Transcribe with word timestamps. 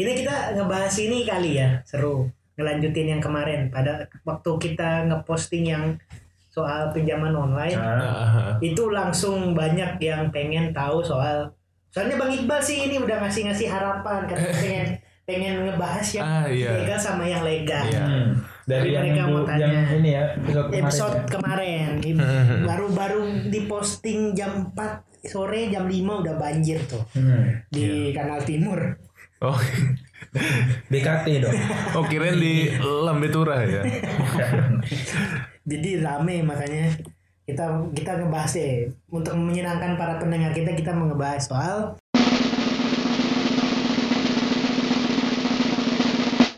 Ini 0.00 0.12
kita 0.16 0.34
ngebahas 0.54 0.94
ini 0.98 1.18
kali 1.22 1.50
ya, 1.54 1.84
seru. 1.84 2.24
Ngelanjutin 2.56 3.08
yang 3.10 3.20
kemarin 3.20 3.68
pada 3.68 3.92
waktu 4.22 4.50
kita 4.58 5.04
ngeposting 5.06 5.64
yang 5.66 5.84
soal 6.46 6.88
pinjaman 6.90 7.30
online, 7.30 7.76
Nah, 7.76 8.56
itu 8.58 8.88
langsung 8.88 9.52
banyak 9.52 9.96
yang 9.98 10.28
pengen 10.28 10.72
tahu 10.72 11.00
soal 11.00 11.52
soalnya 11.86 12.16
Bang 12.16 12.30
Iqbal 12.30 12.58
sih 12.60 12.86
ini 12.86 12.96
udah 12.96 13.18
ngasih-ngasih 13.18 13.66
harapan 13.66 14.22
kan 14.24 14.38
pengen 14.56 14.88
pengen 15.22 15.54
ngebahas 15.64 16.06
yang 16.12 16.24
Ah, 16.24 16.46
iya. 16.46 16.70
legal 16.76 16.98
sama 16.98 17.22
yang 17.24 17.42
legal. 17.42 17.82
Iya. 17.84 18.02
Hmm. 18.02 18.28
Dari 18.62 18.82
Jadi 18.84 18.94
yang, 18.94 19.04
mereka 19.04 19.22
mau 19.26 19.42
tanya. 19.44 19.66
yang 19.68 19.88
ini 19.96 20.10
ya 20.10 20.24
episode 20.30 20.46
kemarin. 20.64 20.80
episode 20.80 21.16
ya. 21.16 21.26
kemarin 21.28 21.88
Ini 22.08 22.22
baru-baru 22.62 23.20
diposting 23.46 24.20
jam 24.32 24.52
4 24.70 24.78
sore 25.24 25.60
jam 25.66 25.84
5 25.84 26.22
udah 26.22 26.34
banjir 26.34 26.78
tuh 26.84 27.02
Hmm. 27.12 27.62
di 27.66 28.10
kanal 28.10 28.38
timur 28.40 28.78
Oh, 29.40 29.56
BKT 30.92 31.26
dong. 31.40 31.56
oh 31.96 32.04
kirain 32.04 32.36
di 32.36 32.68
Lambe 32.78 33.32
Turah 33.32 33.64
ya. 33.64 33.80
jadi 35.70 35.90
rame 35.98 36.44
makanya 36.44 36.92
kita 37.42 37.64
kita 37.90 38.20
ngebahas 38.20 38.52
deh 38.52 38.72
untuk 39.08 39.32
menyenangkan 39.34 39.96
para 39.96 40.20
pendengar 40.20 40.52
kita 40.52 40.76
kita 40.76 40.92
ngebahas 40.92 41.40
soal 41.40 41.96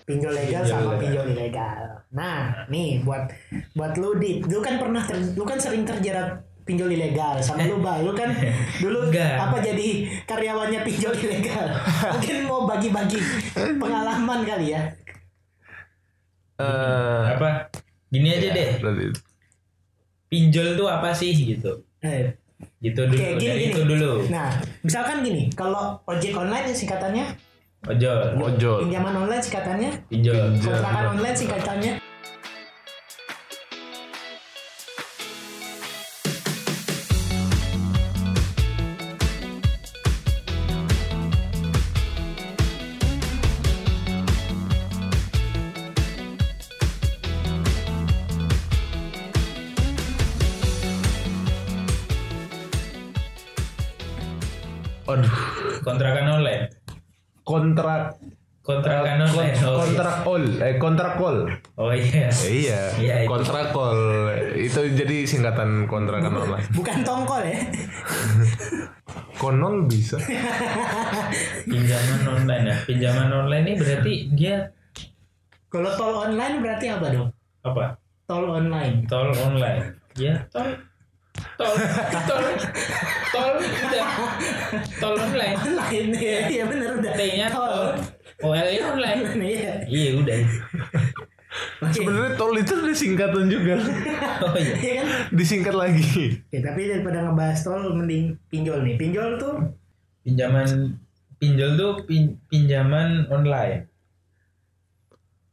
pinjol 0.03 0.35
legal 0.35 0.61
Pinjol 0.61 0.67
sama 0.69 0.83
legal. 0.83 1.01
pinjol 1.01 1.27
ilegal. 1.31 1.79
Nah, 2.13 2.39
nih 2.67 3.01
buat 3.01 3.31
buat 3.73 3.95
lu 3.97 4.19
dit, 4.19 4.43
lu 4.43 4.59
kan 4.59 4.77
pernah 4.77 5.01
ter- 5.01 5.33
lu 5.33 5.45
kan 5.47 5.57
sering 5.57 5.87
terjerat 5.87 6.43
pinjol 6.63 6.89
ilegal 6.89 7.37
sama 7.39 7.63
lu 7.63 7.79
bal, 7.79 8.01
lu 8.01 8.13
kan 8.13 8.31
dulu 8.83 9.09
Enggak. 9.09 9.35
apa 9.41 9.57
jadi 9.59 9.87
karyawannya 10.25 10.81
pinjol 10.83 11.15
ilegal. 11.15 11.67
Mungkin 12.15 12.37
mau 12.45 12.65
bagi-bagi 12.65 13.19
pengalaman 13.77 14.43
kali 14.43 14.73
ya. 14.73 14.83
Eh, 16.57 17.23
Apa? 17.33 17.67
Gini 18.07 18.29
aja 18.31 18.49
deh. 18.51 18.79
berarti 18.79 19.09
Pinjol 20.29 20.77
tuh 20.77 20.87
apa 20.87 21.13
sih 21.13 21.33
gitu? 21.33 21.83
Eh, 22.01 22.33
Gitu 22.79 22.99
dulu. 23.01 23.19
Oke, 23.19 23.39
gini, 23.39 23.55
gini. 23.59 23.65
itu 23.69 23.81
dulu. 23.83 24.13
Nah, 24.31 24.55
misalkan 24.81 25.23
gini, 25.23 25.51
kalau 25.51 25.99
ojek 26.07 26.31
online 26.33 26.71
ya 26.71 26.75
singkatannya, 26.75 27.27
Ojol. 27.83 28.39
ojol. 28.39 28.87
pinjaman 28.87 29.15
online 29.19 29.43
singkatannya, 29.43 29.91
Pinjol. 30.07 30.55
kontrakan 30.63 31.07
online 31.13 31.35
singkatannya. 31.35 31.93
Aduh, 55.15 55.33
Kontrakan 55.81 56.27
online. 56.33 56.65
kontrak 57.43 58.17
Kontrakan 58.63 59.19
kon- 59.19 59.27
online. 59.27 59.55
Oh, 59.61 59.75
kontrak 59.77 60.17
all, 60.23 60.45
eh 60.63 60.79
kontrak 60.79 61.13
call. 61.17 61.51
Oh 61.75 61.91
iya. 61.91 62.31
Iya, 62.31 62.81
Iya, 62.95 63.15
itu. 63.19 63.29
kontrak 63.29 63.75
call 63.75 63.99
itu 64.55 64.81
jadi 64.95 65.17
singkatan 65.25 65.85
kontrakan 65.85 66.31
online. 66.39 66.71
Bukan 66.79 67.03
tongkol 67.03 67.43
ya. 67.43 67.59
Konon 69.35 69.91
bisa. 69.91 70.15
Pinjaman 71.67 72.23
online 72.25 72.65
ya. 72.65 72.77
Pinjaman 72.87 73.29
online 73.35 73.65
ini 73.65 73.75
berarti 73.77 74.13
dia 74.31 74.57
Kalau 75.67 75.91
tol 75.93 76.15
online 76.23 76.61
berarti 76.61 76.87
apa 76.87 77.07
dong? 77.11 77.29
apa? 77.63 77.99
Tol 78.25 78.47
online. 78.47 79.03
Tol 79.07 79.35
online. 79.35 79.99
Ya, 80.15 80.47
tol. 80.47 80.71
Tol. 81.55 81.75
Tol. 82.25 82.45
Tol 83.31 83.51
udah. 83.59 84.07
Tol 84.99 85.15
online. 85.17 85.57
Online 85.57 86.11
ya, 86.15 86.39
iya 86.49 86.63
benar 86.65 86.91
udah. 86.97 87.13
T-nya 87.13 87.47
tol. 87.49 87.77
OL-nya 88.43 88.83
online. 88.89 89.21
Iya. 89.53 89.73
Iya 89.87 90.11
udah. 90.19 90.39
Oke. 91.85 91.93
Sebenarnya 91.93 92.33
tol 92.35 92.57
itu 92.57 92.73
ada 92.73 92.95
singkatan 92.95 93.47
juga. 93.47 93.77
Oh 94.43 94.59
iya. 94.59 94.75
Iya 94.75 94.93
kan? 94.99 95.07
Disingkat 95.31 95.75
lagi. 95.77 96.43
Oke, 96.43 96.59
tapi 96.59 96.81
daripada 96.91 97.23
ngebahas 97.23 97.59
tol 97.63 97.95
mending 97.95 98.35
pinjol 98.51 98.83
nih. 98.83 98.99
Pinjol 98.99 99.39
tuh 99.39 99.55
Pinjaman 100.23 100.99
pinjol 101.39 101.75
tuh 101.75 101.93
pin- 102.07 102.39
pinjaman 102.47 103.27
online. 103.29 103.87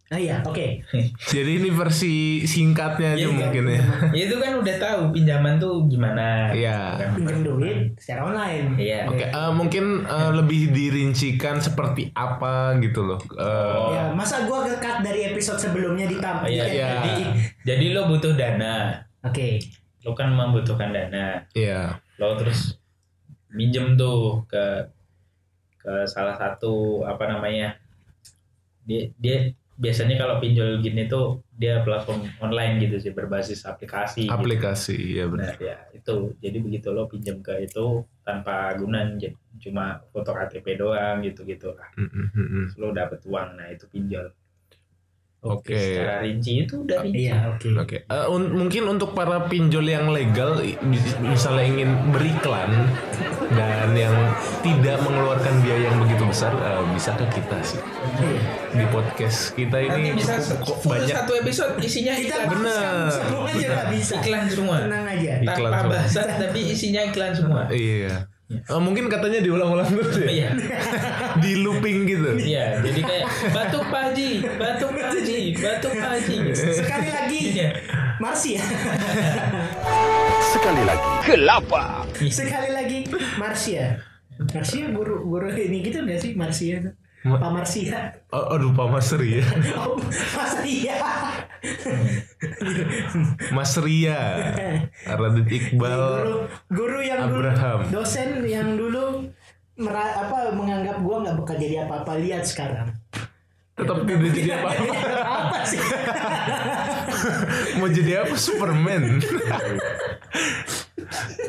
Ah 0.09 0.17
iya, 0.17 0.41
oke. 0.41 0.81
Jadi 1.37 1.61
ini 1.61 1.69
versi 1.69 2.41
singkatnya 2.41 3.13
aja 3.13 3.21
Iya, 3.21 3.29
mungkin 3.29 3.63
ya. 3.69 3.81
Ya, 4.17 4.21
itu 4.25 4.35
kan 4.41 4.57
udah 4.57 4.75
tahu 4.81 4.99
pinjaman 5.13 5.61
tuh 5.61 5.85
gimana. 5.85 6.49
Iya. 6.49 6.97
Kan? 6.97 7.09
Pinjam 7.13 7.39
duit 7.45 7.93
secara 8.01 8.25
online. 8.25 8.73
Iya. 8.73 9.05
Oke, 9.05 9.29
eh, 9.29 9.51
mungkin 9.53 10.09
eh, 10.09 10.31
lebih 10.33 10.73
dirincikan 10.73 11.61
seperti 11.61 12.09
apa 12.17 12.73
gitu 12.81 13.05
loh. 13.05 13.21
Oh. 13.37 13.93
Ya, 13.93 14.09
masa 14.09 14.49
gua 14.49 14.65
nge-cut 14.65 15.05
dari 15.05 15.29
episode 15.29 15.61
sebelumnya 15.61 16.09
Oh, 16.09 16.13
ditampilkan? 16.17 16.49
iya, 16.49 16.65
Iya. 16.73 16.89
Jadi, 17.05 17.23
jadi 17.61 17.85
lo 17.93 18.09
butuh 18.09 18.33
dana. 18.33 18.97
Oke. 19.21 19.61
Lo 20.01 20.17
kan 20.17 20.33
membutuhkan 20.33 20.89
dana. 20.89 21.45
Iya. 21.53 22.01
Lo 22.17 22.33
terus 22.33 22.81
minjem 23.53 23.93
tuh 23.93 24.41
ke 24.49 24.89
ke 25.77 25.93
salah 26.09 26.33
satu 26.33 27.05
apa 27.05 27.29
namanya? 27.29 27.77
Dia 28.83 29.05
dia 29.21 29.53
biasanya 29.79 30.19
kalau 30.19 30.43
pinjol 30.43 30.83
gini 30.83 31.07
tuh 31.07 31.39
dia 31.55 31.79
platform 31.87 32.27
online 32.43 32.83
gitu 32.83 32.99
sih 32.99 33.11
berbasis 33.15 33.63
aplikasi. 33.63 34.27
gitu. 34.27 34.35
Aplikasi 34.35 34.97
ya 35.15 35.25
benar. 35.31 35.55
Nah, 35.55 35.63
ya 35.63 35.77
itu. 35.95 36.35
Jadi 36.43 36.57
begitu 36.59 36.91
lo 36.91 37.07
pinjam 37.07 37.39
ke 37.39 37.63
itu 37.63 38.03
tanpa 38.21 38.75
guna 38.75 39.15
j- 39.15 39.33
cuma 39.63 40.03
foto 40.11 40.35
KTP 40.35 40.75
doang 40.75 41.23
gitu-gitu 41.23 41.71
lah. 41.73 41.89
Mm, 41.95 42.11
mm, 42.11 42.27
mm, 42.27 42.27
mm. 42.35 42.65
Terus 42.69 42.75
lo 42.75 42.87
dapet 42.91 43.19
uang. 43.23 43.49
Nah, 43.55 43.67
itu 43.71 43.87
pinjol. 43.87 44.27
Oke. 45.39 45.71
Secara 45.71 46.19
rinci 46.19 46.51
itu 46.61 46.83
udah 46.83 46.99
rinci. 46.99 47.25
Iya, 47.25 47.37
oke. 47.49 47.67
Oke, 47.77 47.97
Eh, 48.03 48.27
un- 48.27 48.51
mungkin 48.51 48.83
untuk 48.87 49.13
para 49.13 49.47
pinjol 49.47 49.85
yang 49.85 50.07
legal, 50.09 50.59
misalnya 51.21 51.63
ingin 51.63 52.11
beriklan 52.11 52.67
dan 53.49 53.91
yang 53.91 54.11
tidak 54.59 54.99
mengeluarkan 54.99 55.63
biaya 55.63 55.87
yang 55.87 55.97
begitu 55.97 56.23
besar, 56.23 56.51
eh, 56.53 56.83
bisa 56.91 57.15
ke 57.15 57.25
kita 57.31 57.55
sih 57.61 57.79
Iya. 58.19 58.41
di 58.73 58.85
podcast 58.89 59.39
kita 59.53 59.79
Nanti 59.79 59.95
ini 59.97 60.11
bisa 60.13 60.37
cukup 60.37 60.75
kok 60.75 60.85
banyak. 60.85 61.07
satu 61.09 61.31
episode 61.33 61.73
isinya 61.79 62.13
Kita 62.13 62.35
iklan. 62.35 62.47
Bener, 62.51 63.07
Semua 63.09 63.47
aja 63.47 63.69
bisa. 63.89 64.13
Iklan 64.19 64.43
semua. 64.45 64.77
Tenang 64.81 65.05
aja. 65.07 65.33
Iklan 65.39 65.55
Tanpa 65.65 65.79
semua. 65.79 65.93
bahasan 65.95 66.27
tapi 66.37 66.59
isinya 66.67 67.01
iklan 67.01 67.31
semua. 67.31 67.61
Iya. 67.71 68.15
Eh, 68.49 68.81
mungkin 68.81 69.05
katanya 69.13 69.45
diulang-ulang 69.45 69.85
terus 69.93 70.25
ya, 70.25 70.25
Iya. 70.25 70.49
di 71.45 71.61
looping 71.61 72.09
gitu. 72.09 72.33
Iya, 72.33 72.81
jadi 72.81 73.01
kayak 73.05 73.25
batuk 73.53 73.85
Pak 73.93 74.01
Haji, 74.09 74.29
batuk 74.57 74.89
Pak 74.97 75.05
Haji, 75.13 75.39
batuk 75.53 75.93
Pak 75.93 76.09
Haji. 76.17 76.37
Sekali 76.57 77.09
lagi. 77.13 77.41
Iya. 77.53 77.69
Marsi 78.17 78.57
ya. 78.57 78.63
Sekali 80.49 80.81
lagi. 80.81 81.07
Kelapa. 81.29 81.83
Sekali 82.17 82.69
lagi 82.73 82.97
Marsia. 83.37 84.01
Marsia 84.49 84.85
guru 84.97 85.29
guru 85.29 85.53
ini 85.53 85.85
gitu 85.85 86.01
nggak 86.01 86.17
sih 86.19 86.31
Marsia? 86.33 86.81
Pak 87.19 87.51
Marsia. 87.51 87.99
Oh, 88.31 88.53
aduh 88.53 88.71
Pak 88.71 88.87
Mas 88.89 89.09
Ria, 89.11 89.41
Oh, 89.75 89.97
Mas 89.97 90.53
Ria. 90.63 90.95
Mas 93.49 93.73
Ria, 93.75 94.21
Radit 95.03 95.49
Iqbal, 95.49 95.99
guru 95.99 96.35
guru 96.69 96.99
yang 97.01 97.25
dulu 97.25 97.41
Abraham. 97.43 97.79
dosen 97.89 98.45
yang 98.45 98.77
dulu 98.77 99.27
mera- 99.75 100.15
apa 100.21 100.53
menganggap 100.53 101.01
gua 101.01 101.25
nggak 101.25 101.35
bakal 101.37 101.55
jadi 101.57 101.83
apa-apa 101.83 102.15
lihat 102.17 102.45
sekarang. 102.45 102.93
tetap 103.73 104.03
tidak 104.03 104.31
jadi 104.37 104.51
apa 104.55 104.69
apa 105.23 105.57
sih? 105.65 105.79
Mau 107.75 107.87
jadi 107.87 108.11
apa 108.21 108.35
Superman? 108.35 109.23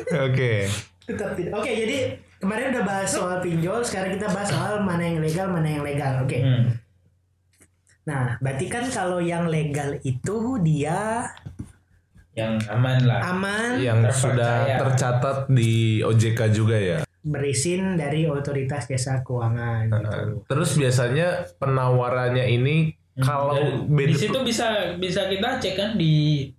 Oke. 0.09 0.71
Tetap 1.13 1.31
tidak. 1.33 1.51
Oke, 1.53 1.71
jadi 1.71 1.97
kemarin 2.37 2.71
udah 2.71 2.83
bahas 2.83 3.09
soal 3.09 3.37
pinjol, 3.39 3.81
sekarang 3.81 4.15
kita 4.15 4.27
bahas 4.27 4.47
soal 4.47 4.79
mana 4.79 5.03
yang 5.03 5.19
legal, 5.19 5.47
mana 5.47 5.67
yang 5.67 5.81
legal. 5.81 6.21
Oke. 6.21 6.39
Hmm. 6.39 6.75
Nah, 8.01 8.35
berarti 8.37 8.65
kan 8.65 8.85
kalau 8.87 9.19
yang 9.19 9.45
legal 9.45 9.93
itu 10.01 10.37
dia 10.59 11.29
Yang 12.31 12.65
aman 12.67 12.97
lah. 13.03 13.19
aman, 13.29 13.69
Yang 13.77 13.99
sudah 14.17 14.53
Terpercaya. 14.65 14.77
tercatat 14.79 15.37
di 15.47 15.71
OJK 16.01 16.39
juga 16.49 16.77
ya. 16.77 16.99
berizin 17.21 17.93
dari 17.93 18.25
otoritas 18.25 18.89
jasa 18.89 19.21
keuangan 19.21 19.85
gitu. 19.85 20.41
Terus 20.43 20.73
biasanya 20.73 21.27
penawarannya 21.55 22.49
ini 22.49 22.89
kalau 23.19 23.53
Dan 23.53 23.85
beda 23.85 24.09
di 24.09 24.17
situ 24.17 24.39
bisa 24.41 24.65
bisa 24.97 25.29
kita 25.29 25.61
cek 25.61 25.75
kan 25.75 25.89
di 25.93 26.49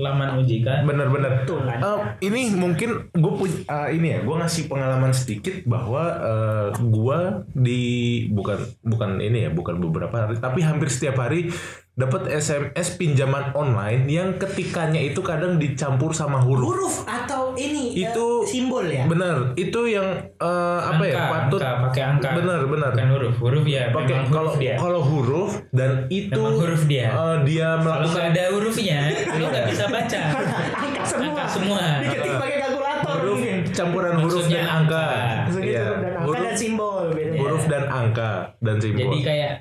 laman 0.00 0.28
OJK. 0.36 0.82
Bener-bener. 0.82 1.30
Betul 1.42 1.62
kan? 1.62 1.78
Eh, 1.78 1.98
ini 2.24 2.50
mungkin 2.50 3.08
gue 3.10 3.32
punya 3.32 3.56
ini 3.88 4.08
ya, 4.10 4.18
gue 4.20 4.36
ngasih 4.36 4.66
pengalaman 4.66 5.12
sedikit 5.12 5.62
bahwa 5.64 6.02
eh, 6.18 6.66
gue 6.74 7.18
di 7.54 7.80
bukan 8.28 8.58
bukan 8.82 9.10
ini 9.18 9.46
ya, 9.46 9.50
bukan 9.50 9.78
beberapa 9.78 10.26
hari, 10.26 10.36
tapi 10.36 10.60
hampir 10.60 10.88
setiap 10.88 11.20
hari 11.20 11.52
dapat 11.92 12.32
SMS 12.32 12.96
pinjaman 12.96 13.52
online 13.52 14.08
yang 14.08 14.28
ketikanya 14.34 14.96
itu 14.96 15.20
kadang 15.20 15.60
dicampur 15.60 16.10
sama 16.10 16.40
huruf. 16.40 16.64
huruf 16.64 16.96
atau 17.04 17.52
ini 17.52 17.92
ya, 17.92 18.08
Itu- 18.08 18.40
simbol 18.42 18.88
ya 18.88 19.04
Bener, 19.04 19.52
itu 19.52 19.84
yang 19.84 20.08
eh, 20.32 20.80
apa 20.80 21.04
ya 21.04 21.16
Angka, 21.18 21.28
patut. 21.28 21.60
angka, 21.60 21.72
pakai 21.84 22.02
angka. 22.06 22.28
Bener 22.32 22.60
bener. 22.64 22.90
Bukan 22.96 23.10
huruf. 23.12 23.34
Huruf 23.36 23.64
ya. 23.66 23.82
Pakai 23.92 24.16
kalau 24.26 24.48
huruf 24.48 24.54
dia. 24.56 24.74
kalau 24.80 25.00
huruf 25.04 25.39
dan 25.70 25.90
itu 26.08 26.34
Memang 26.34 26.56
huruf 26.56 26.82
dia. 26.84 27.06
eh, 27.08 27.36
dia 27.44 27.68
Kalau 27.72 27.82
melakukan 27.84 28.10
nggak 28.10 28.26
ada 28.28 28.44
hurufnya, 28.50 28.98
lo 29.32 29.46
nggak 29.46 29.66
bisa 29.68 29.84
baca. 29.86 30.20
angka 30.82 31.02
semua 31.04 31.30
Angka 31.30 31.44
semua. 31.48 31.82
diketik 32.00 32.32
pakai 32.36 32.56
kalkulator 32.58 33.14
huruf 33.16 33.38
mungkin 33.38 33.56
campuran 33.70 34.14
huruf 34.18 34.46
dan 34.46 34.64
angka. 34.66 35.06
Maksudnya 35.40 35.70
Iya. 35.70 35.84
huruf 35.86 36.00
dan 36.00 36.10
angka 36.10 36.26
Huruf, 36.26 36.42
dan 36.42 36.54
simbol 36.56 37.02
beda 37.08 37.34
huruf 37.36 37.64
dan 37.66 37.84
angka 37.88 38.30
dan 38.58 38.76
simbol. 38.76 39.00
Jadi 39.00 39.18
kayak 39.22 39.54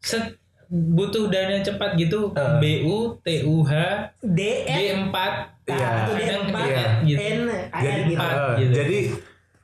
set 0.00 0.24
butuh 0.66 1.24
dana 1.26 1.56
cepat 1.60 1.90
gitu. 1.94 2.20
Eh. 2.32 2.54
BU, 2.58 2.96
TUH, 3.20 3.70
D 4.20 4.40
B4, 4.64 5.16
Iya. 5.64 5.88
atau 6.00 6.12
D 6.12 6.20
Kadang 6.20 6.42
empat 6.44 6.66
iya. 6.68 6.86
gitu. 7.02 7.18
N 7.18 7.38
jadi 7.76 8.00
AR 8.06 8.06
gitu 8.06 8.22
eh, 8.22 8.54
gitu. 8.56 8.72
jadi 8.72 8.98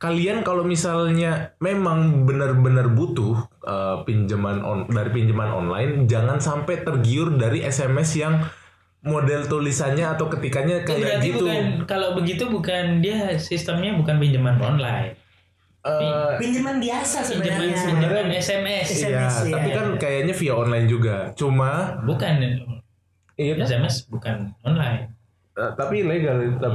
kalian 0.03 0.43
kalau 0.43 0.67
misalnya 0.67 1.55
memang 1.63 2.27
benar-benar 2.27 2.91
butuh 2.91 3.39
eh, 3.63 3.97
pinjaman 4.03 4.59
on 4.67 4.91
dari 4.91 5.15
pinjaman 5.15 5.47
online 5.47 6.11
jangan 6.11 6.43
sampai 6.43 6.83
tergiur 6.83 7.39
dari 7.39 7.63
SMS 7.63 8.19
yang 8.19 8.43
model 9.07 9.47
tulisannya 9.47 10.03
atau 10.03 10.27
ketikannya 10.27 10.83
kayak 10.83 11.23
berarti 11.23 11.27
gitu 11.31 11.47
bukan 11.47 11.65
kalau 11.87 12.09
begitu 12.19 12.51
bukan 12.51 12.99
dia 12.99 13.39
sistemnya 13.39 13.95
bukan 13.95 14.19
pinjaman 14.19 14.59
online. 14.59 15.15
Eh, 15.83 16.39
pinjaman 16.39 16.79
biasa 16.79 17.27
sebenarnya 17.27 17.75
pinjaman 17.75 18.31
SMS. 18.39 18.87
iya 19.03 19.27
SMS, 19.27 19.35
iya. 19.51 19.55
tapi 19.59 19.69
kan 19.75 19.87
kayaknya 19.99 20.35
via 20.39 20.55
online 20.55 20.87
juga 20.87 21.17
cuma 21.35 21.99
Bukan 22.07 22.35
iya? 23.35 23.55
SMS 23.59 24.07
bukan 24.07 24.55
online. 24.63 25.11
Eh, 25.53 25.73
tapi 25.77 26.01
ilegal 26.01 26.37
tetap. 26.41 26.75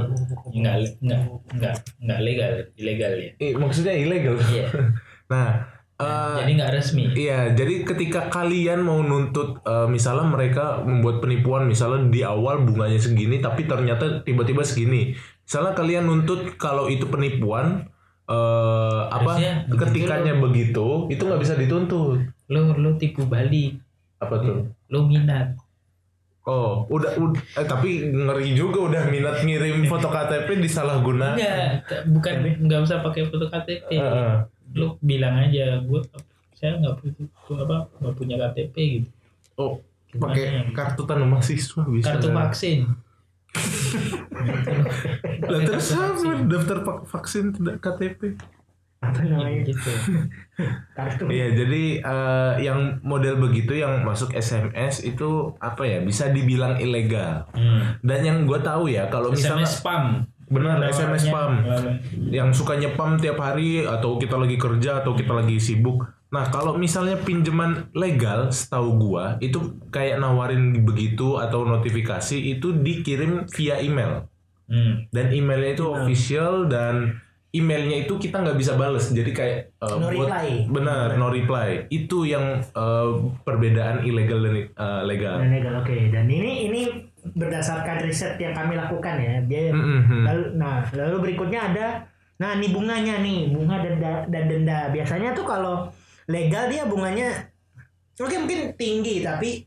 Enggak 0.54 0.74
enggak 1.02 1.20
enggak 1.50 1.74
enggak 1.98 2.20
legal, 2.22 2.52
ilegal 2.78 3.12
ya. 3.18 3.30
Eh, 3.42 3.52
maksudnya 3.58 3.94
ilegal 3.94 4.38
Iya. 4.38 4.70
nah 5.32 5.66
eh, 5.98 6.36
Jadi 6.46 6.52
nggak 6.54 6.72
resmi. 6.78 7.04
Iya, 7.10 7.58
jadi 7.58 7.82
ketika 7.82 8.30
kalian 8.30 8.86
mau 8.86 9.02
nuntut, 9.02 9.58
eh, 9.66 9.90
misalnya 9.90 10.30
mereka 10.30 10.86
membuat 10.86 11.18
penipuan, 11.18 11.66
misalnya 11.66 12.06
di 12.06 12.22
awal 12.22 12.62
bunganya 12.62 13.02
segini, 13.02 13.42
tapi 13.42 13.66
ternyata 13.66 14.22
tiba-tiba 14.22 14.62
segini. 14.62 15.18
Misalnya 15.42 15.74
kalian 15.74 16.06
nuntut 16.06 16.54
kalau 16.54 16.86
itu 16.86 17.10
penipuan, 17.10 17.90
eh, 18.30 19.02
apa 19.10 19.42
Harusnya 19.42 19.66
begitu 19.66 19.82
ketikanya 19.82 20.34
begitu, 20.38 20.86
itu 21.10 21.22
nggak 21.26 21.42
bisa 21.42 21.58
dituntut. 21.58 22.22
Lo 22.46 22.78
lo 22.78 22.94
tipu 22.94 23.26
balik, 23.26 23.82
Apa 24.22 24.38
tuh? 24.38 24.70
lo 24.86 24.98
minat. 25.02 25.58
Oh, 26.48 26.88
udah, 26.88 27.12
udah 27.20 27.44
eh, 27.60 27.66
tapi 27.68 28.08
ngeri 28.08 28.56
juga 28.56 28.88
udah 28.88 29.02
minat 29.12 29.44
ngirim 29.44 29.84
foto 29.92 30.08
KTP 30.08 30.64
disalahgunakan. 30.64 31.36
Enggak, 31.36 32.08
bukan 32.08 32.34
nggak 32.64 32.80
usah 32.88 33.04
pakai 33.04 33.28
foto 33.28 33.52
KTP. 33.52 33.92
Heeh. 33.92 34.48
Lo 34.72 34.96
bilang 35.04 35.44
aja, 35.44 35.76
gue 35.84 36.00
saya 36.56 36.80
nggak 36.80 37.04
punya 37.04 37.28
apa 37.52 37.76
nggak 38.00 38.14
punya 38.16 38.36
KTP 38.40 38.74
gitu. 38.96 39.08
Oh, 39.60 39.84
pakai 40.16 40.44
ya? 40.48 40.62
kartu 40.72 41.04
tanda 41.04 41.28
mahasiswa 41.28 41.84
bisa. 41.84 42.16
Kartu 42.16 42.32
vaksin. 42.32 42.96
Lah 45.52 45.60
terus 45.68 45.92
apa 45.92 46.32
daftar 46.48 46.78
vaksin 47.04 47.52
tidak 47.60 47.76
KTP? 47.84 48.40
Apa 48.98 49.22
namanya 49.22 49.62
gitu. 49.62 49.90
kartu 50.98 51.30
Iya, 51.30 51.54
jadi 51.54 52.02
eh, 52.02 52.52
yang 52.66 52.98
model 53.06 53.38
begitu 53.38 53.78
yang 53.78 54.02
masuk 54.02 54.34
SMS 54.34 55.06
itu 55.06 55.54
apa 55.62 55.86
ya 55.86 56.02
bisa 56.02 56.34
dibilang 56.34 56.74
ilegal. 56.82 57.46
Hmm. 57.54 57.94
Dan 58.02 58.20
yang 58.26 58.38
gue 58.42 58.58
tahu 58.58 58.90
ya 58.90 59.06
kalau 59.06 59.30
misalnya 59.30 59.62
SMS 59.62 59.78
spam. 59.78 60.04
benar. 60.48 60.80
SMS 60.90 61.30
spam 61.30 61.52
yang 62.32 62.50
suka 62.50 62.74
nyepam 62.74 63.20
tiap 63.20 63.38
hari 63.38 63.86
atau 63.86 64.18
kita 64.18 64.34
lagi 64.34 64.56
kerja 64.58 65.04
atau 65.04 65.14
kita 65.14 65.30
lagi 65.30 65.62
sibuk. 65.62 66.08
Nah 66.28 66.44
kalau 66.52 66.76
misalnya 66.76 67.16
pinjaman 67.20 67.88
legal, 67.96 68.52
setahu 68.52 69.00
gua 69.00 69.40
itu 69.40 69.80
kayak 69.88 70.20
nawarin 70.20 70.84
begitu 70.84 71.40
atau 71.40 71.64
notifikasi 71.64 72.36
itu 72.36 72.74
dikirim 72.84 73.48
via 73.48 73.80
email 73.80 74.28
Hmm. 74.68 75.08
dan 75.16 75.32
emailnya 75.32 75.80
itu 75.80 75.88
official 75.88 76.68
dan 76.68 77.24
emailnya 77.48 78.04
itu 78.04 78.14
kita 78.14 78.38
nggak 78.38 78.54
bisa 78.54 78.74
bales. 78.74 79.08
Jadi 79.08 79.30
kayak 79.30 79.58
uh, 79.78 79.96
No 79.96 80.08
buat- 80.08 80.28
reply. 80.28 80.48
benar 80.66 81.16
no 81.16 81.28
reply. 81.28 81.88
Itu 81.88 82.22
yang 82.22 82.60
uh, 82.72 83.08
perbedaan 83.42 84.02
ilegal 84.02 84.40
dan 84.40 84.54
uh, 84.74 85.02
legal. 85.02 85.40
Dan 85.40 85.50
legal 85.50 85.74
oke. 85.78 85.96
Dan 86.08 86.26
ini 86.26 86.52
ini 86.66 86.82
berdasarkan 87.28 88.00
riset 88.00 88.36
yang 88.36 88.52
kami 88.52 88.74
lakukan 88.74 89.16
ya. 89.16 89.34
Dia 89.42 89.72
Mm-mm. 89.72 90.24
lalu 90.24 90.44
nah 90.54 90.84
lalu 90.92 91.16
berikutnya 91.30 91.60
ada 91.66 91.86
nah 92.36 92.54
ini 92.54 92.68
bunganya 92.68 93.18
nih. 93.18 93.50
Bunga 93.50 93.80
denda 93.80 94.12
dan 94.26 94.44
denda. 94.46 94.78
Biasanya 94.88 95.32
tuh 95.32 95.42
kalau 95.42 95.88
legal 96.28 96.68
dia 96.68 96.84
bunganya 96.84 97.48
oke 98.14 98.36
mungkin 98.36 98.74
tinggi 98.74 99.22
tapi 99.22 99.64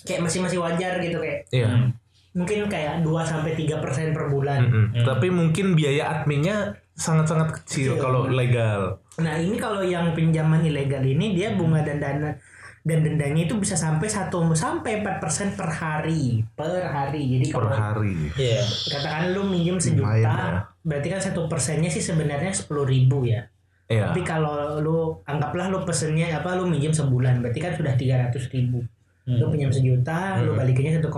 kayak 0.00 0.20
masih 0.22 0.40
masih 0.40 0.58
wajar 0.58 0.96
gitu 0.98 1.18
kayak 1.18 1.44
Iya. 1.50 1.90
Hmm. 2.34 2.42
mungkin 2.42 2.66
kayak 2.66 3.00
2 3.00 3.14
sampai 3.22 3.54
tiga 3.54 3.78
persen 3.78 4.10
per 4.10 4.26
bulan 4.26 4.58
Mm-mm. 4.60 5.06
Tapi 5.06 5.30
mungkin 5.30 5.72
biaya 5.72 6.10
adminnya 6.12 6.74
sangat-sangat 6.92 7.62
kecil 7.62 7.94
Kecil. 7.94 8.02
kalau 8.02 8.26
legal. 8.26 8.98
Nah 9.16 9.34
ini 9.36 9.54
kalau 9.54 9.80
yang 9.80 10.10
pinjaman 10.10 10.58
ilegal 10.60 11.00
ini 11.00 11.30
dia 11.32 11.54
bunga 11.54 11.80
dan 11.80 11.98
dana 11.98 12.34
dan 12.82 13.00
dendanya 13.00 13.46
itu 13.46 13.54
bisa 13.54 13.72
sampai 13.74 14.04
satu 14.04 14.44
sampai 14.52 15.00
4% 15.00 15.22
per 15.54 15.70
hari 15.70 16.44
per 16.52 16.84
hari 16.84 17.22
jadi 17.32 17.46
Per 17.48 17.56
kalau 17.56 17.70
hari. 17.72 18.12
Iya. 18.34 18.60
katakan 18.90 19.30
lu 19.30 19.46
minjem 19.46 19.78
sejuta 19.78 20.12
ya. 20.12 20.68
berarti 20.80 21.08
kan 21.08 21.16
satu 21.18 21.46
persennya 21.46 21.88
sih 21.88 22.02
sebenarnya 22.02 22.50
sepuluh 22.50 22.84
ribu 22.84 23.24
ya 23.24 23.46
Iya. 23.84 24.08
tapi 24.08 24.20
kalau 24.20 24.80
lu 24.80 24.98
anggaplah 25.24 25.68
lu 25.68 25.80
pesennya 25.82 26.28
apa 26.34 26.56
lu 26.56 26.64
minjem 26.64 26.92
sebulan 26.92 27.40
berarti 27.40 27.56
kan 27.58 27.72
sudah 27.72 27.92
tiga 27.94 28.16
ratus 28.18 28.48
ribu 28.48 28.84
Hmm. 29.24 29.40
lu 29.40 29.48
pinjam 29.48 29.72
sejuta 29.72 30.36
lu 30.38 30.52
balikinnya 30.52 31.00
1,3 31.00 31.08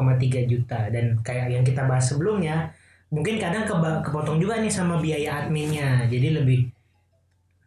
juta 0.46 0.86
dan 0.88 1.18
kayak 1.20 1.50
yang 1.50 1.66
kita 1.66 1.82
bahas 1.82 2.06
sebelumnya 2.06 2.70
mungkin 3.06 3.34
kadang 3.36 3.66
keba- 3.66 3.98
kepotong 3.98 4.38
juga 4.38 4.62
nih 4.62 4.70
sama 4.70 4.98
biaya 4.98 5.42
adminnya 5.42 6.06
jadi 6.06 6.38
lebih 6.38 6.70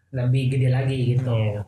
lebih 0.09 0.43
gede 0.49 0.69
lagi 0.69 0.97
gitu 1.11 1.29
Iya. 1.29 1.61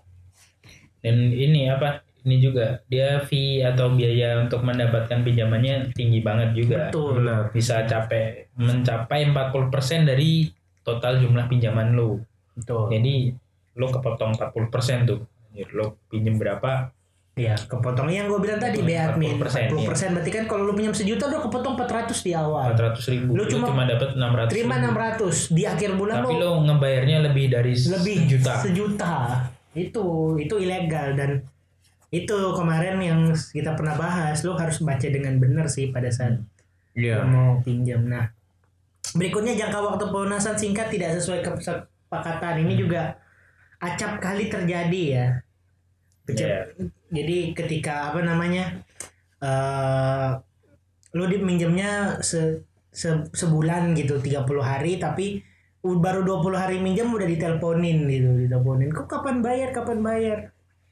Dan 1.01 1.15
ini 1.29 1.65
apa? 1.65 2.05
Ini 2.21 2.37
juga 2.37 2.77
dia 2.85 3.17
fee 3.19 3.59
atau 3.59 3.89
biaya 3.91 4.37
untuk 4.37 4.61
mendapatkan 4.61 5.25
pinjamannya 5.25 5.89
tinggi 5.91 6.21
banget 6.21 6.53
juga. 6.53 6.93
betul 6.93 7.25
Benar. 7.25 7.49
Bisa 7.49 7.81
capai 7.83 8.45
mencapai 8.53 9.25
40% 9.25 10.05
dari 10.05 10.45
total 10.81 11.17
jumlah 11.17 11.49
pinjaman 11.49 11.91
lu. 11.91 12.21
betul 12.53 12.87
Jadi 12.87 13.33
lu 13.73 13.87
kepotong 13.89 14.37
40% 14.37 15.09
tuh. 15.09 15.25
Jadi 15.49 15.73
lu 15.73 15.97
pinjem 16.07 16.37
berapa? 16.37 16.93
Ya 17.31 17.55
kepotong 17.55 18.11
yang 18.11 18.27
gue 18.27 18.39
bilang 18.43 18.59
tadi 18.59 18.83
biaya 18.83 19.15
admin 19.15 19.39
40%, 19.39 19.71
40% 19.87 20.15
berarti 20.19 20.31
kan 20.35 20.43
kalau 20.51 20.67
lu 20.67 20.73
pinjam 20.75 20.91
sejuta 20.91 21.31
lu 21.31 21.39
kepotong 21.47 21.79
400 21.79 22.27
di 22.27 22.31
awal 22.35 22.75
400 22.75 23.11
ribu. 23.15 23.29
Lu 23.31 23.35
Lu 23.39 23.43
cuma 23.47 23.65
cuma, 23.71 23.83
dapat 23.87 24.09
600 24.19 24.51
terima 24.51 24.75
ribu. 24.77 24.91
600 25.31 25.55
di 25.55 25.63
akhir 25.63 25.89
bulan 25.95 26.15
Tapi 26.19 26.27
lu 26.27 26.39
lu 26.43 26.49
ngebayarnya 26.67 27.17
lebih 27.31 27.45
dari 27.47 27.73
lebih 27.73 28.17
juta. 28.27 28.53
sejuta 28.59 29.13
itu 29.71 30.03
itu 30.43 30.55
ilegal 30.59 31.15
dan 31.15 31.39
itu 32.11 32.35
kemarin 32.51 32.99
yang 32.99 33.21
kita 33.31 33.71
pernah 33.79 33.95
bahas 33.95 34.43
lo 34.43 34.59
harus 34.59 34.83
baca 34.83 35.07
dengan 35.07 35.39
benar 35.39 35.71
sih 35.71 35.87
pada 35.95 36.11
saat 36.11 36.43
Iya. 36.91 37.23
lo 37.23 37.31
mau 37.31 37.49
pinjam 37.63 38.03
nah 38.11 38.27
berikutnya 39.15 39.55
jangka 39.55 39.79
waktu 39.79 40.11
pelunasan 40.11 40.59
singkat 40.59 40.91
tidak 40.91 41.15
sesuai 41.15 41.39
kesepakatan 41.39 42.67
ini 42.67 42.75
juga 42.75 43.15
acap 43.79 44.19
kali 44.19 44.51
terjadi 44.51 45.03
ya 45.07 45.27
Iya. 46.23 46.69
jadi 47.09 47.37
ketika 47.51 48.09
apa 48.09 48.21
namanya 48.21 48.79
eh 49.39 50.29
lo 51.11 51.25
diminjemnya 51.27 52.21
se, 52.21 52.63
se- 52.87 53.27
sebulan 53.29 53.91
gitu 53.93 54.15
30 54.15 54.47
hari 54.61 54.95
tapi 54.95 55.43
baru 55.81 56.23
20 56.23 56.55
hari 56.55 56.77
minjem 56.77 57.09
udah 57.09 57.25
diteleponin 57.25 58.05
gitu 58.05 58.29
diteleponin. 58.37 58.93
Kok 58.93 59.09
kapan 59.09 59.41
bayar 59.41 59.73
kapan 59.73 59.99
bayar? 59.99 60.39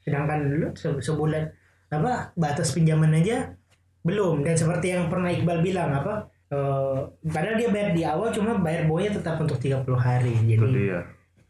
Sedangkan 0.02 0.44
dulu 0.44 0.66
se- 0.74 1.00
sebulan 1.00 1.46
apa 1.88 2.34
batas 2.34 2.74
pinjaman 2.74 3.14
aja 3.14 3.54
belum. 4.02 4.42
Dan 4.42 4.58
seperti 4.58 4.92
yang 4.92 5.08
pernah 5.08 5.30
Iqbal 5.30 5.62
bilang 5.62 5.94
apa 5.94 6.26
eh, 6.50 6.98
padahal 7.24 7.56
dia 7.56 7.70
bayar 7.70 7.90
di 7.94 8.02
awal 8.02 8.28
cuma 8.28 8.58
bayar 8.58 8.84
bawahnya 8.84 9.16
tetap 9.16 9.38
untuk 9.40 9.56
30 9.56 9.86
hari. 9.96 10.34
Itu 10.44 10.58
jadi 10.60 10.74
dia. 10.74 11.00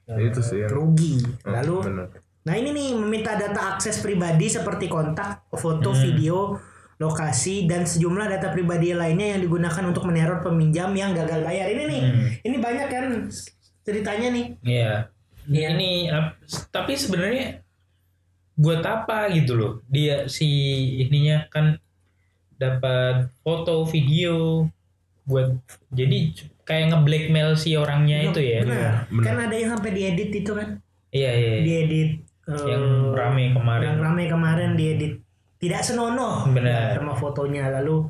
eh, 0.07 0.29
Itu 0.29 0.41
sih 0.45 0.61
yang- 0.61 0.71
rugi. 0.71 1.19
Oh, 1.43 1.51
lalu. 1.51 1.77
Nah 2.51 2.59
ini 2.59 2.75
nih 2.75 2.89
meminta 2.99 3.39
data 3.39 3.79
akses 3.79 4.03
pribadi 4.03 4.51
seperti 4.51 4.91
kontak, 4.91 5.47
foto, 5.55 5.95
video, 5.95 6.59
lokasi 6.99 7.71
dan 7.71 7.87
sejumlah 7.87 8.27
data 8.27 8.51
pribadi 8.51 8.91
lainnya 8.91 9.39
yang 9.39 9.41
digunakan 9.47 9.87
untuk 9.87 10.03
meneror 10.03 10.43
peminjam 10.43 10.91
yang 10.91 11.15
gagal 11.15 11.47
bayar. 11.47 11.71
Ini 11.71 11.83
nih, 11.87 12.03
Hmm. 12.03 12.29
ini 12.43 12.57
banyak 12.59 12.87
kan 12.91 13.05
ceritanya 13.87 14.29
nih. 14.35 14.47
Iya. 14.67 14.93
Iya. 15.47 15.69
Ini 15.79 15.91
ap- 16.11 16.43
tapi 16.75 16.99
sebenarnya 16.99 17.63
buat 18.59 18.83
apa 18.83 19.31
gitu 19.31 19.55
loh? 19.55 19.73
Dia 19.87 20.27
si 20.27 20.51
ininya 21.07 21.47
kan 21.55 21.79
dapat 22.59 23.31
foto, 23.41 23.87
video 23.87 24.67
buat 25.23 25.55
jadi 25.95 26.35
kayak 26.67 26.91
ngeblackmail 26.91 27.55
si 27.55 27.79
orangnya 27.79 28.27
itu 28.27 28.43
ya. 28.43 28.67
Benar. 28.67 28.75
Iya, 28.75 28.91
benar. 29.07 29.23
Kan 29.23 29.37
ada 29.39 29.55
yang 29.55 29.71
sampai 29.79 29.91
diedit 29.95 30.31
itu 30.35 30.51
kan. 30.51 30.83
Iya, 31.15 31.31
iya. 31.33 31.55
Diedit 31.63 32.11
eh, 32.51 32.67
Yang 32.69 32.85
rame 33.13 33.45
kemarin. 33.53 33.85
Yang 33.87 33.99
rame 34.01 34.25
kemarin 34.27 34.71
diedit 34.75 35.15
tidak 35.57 35.81
senonoh 35.81 36.49
Benar. 36.49 36.97
sama 36.97 37.13
fotonya 37.13 37.71
lalu 37.71 38.09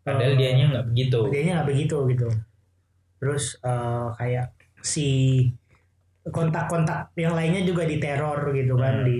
Padahal 0.00 0.32
eh, 0.32 0.38
dianya 0.38 0.64
nggak 0.70 0.86
begitu. 0.88 1.18
dianya 1.28 1.52
nggak 1.60 1.68
begitu 1.68 1.96
gitu 2.08 2.28
terus 3.16 3.58
eh, 3.60 4.06
kayak 4.14 4.52
si 4.80 5.08
kontak-kontak 6.22 7.14
yang 7.14 7.32
lainnya 7.32 7.62
juga 7.62 7.82
diteror 7.82 8.50
gitu 8.52 8.74
kan 8.74 9.02
Hmm. 9.02 9.06
di 9.06 9.18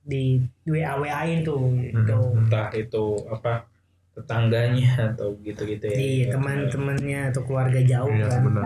di 0.00 0.22
WA 0.66 0.96
WA-in 0.96 1.44
tuh 1.44 1.76
gitu. 1.76 2.16
Entah 2.34 2.72
itu 2.72 3.04
apa 3.28 3.68
tetangganya 4.10 5.12
atau 5.12 5.36
gitu-gitu 5.38 5.86
ya. 5.86 5.94
di 5.94 6.10
teman-temannya 6.26 7.30
atau 7.30 7.40
keluarga 7.44 7.80
jauh 7.80 8.08
Iya 8.08 8.26
kan. 8.26 8.40
benar. 8.42 8.64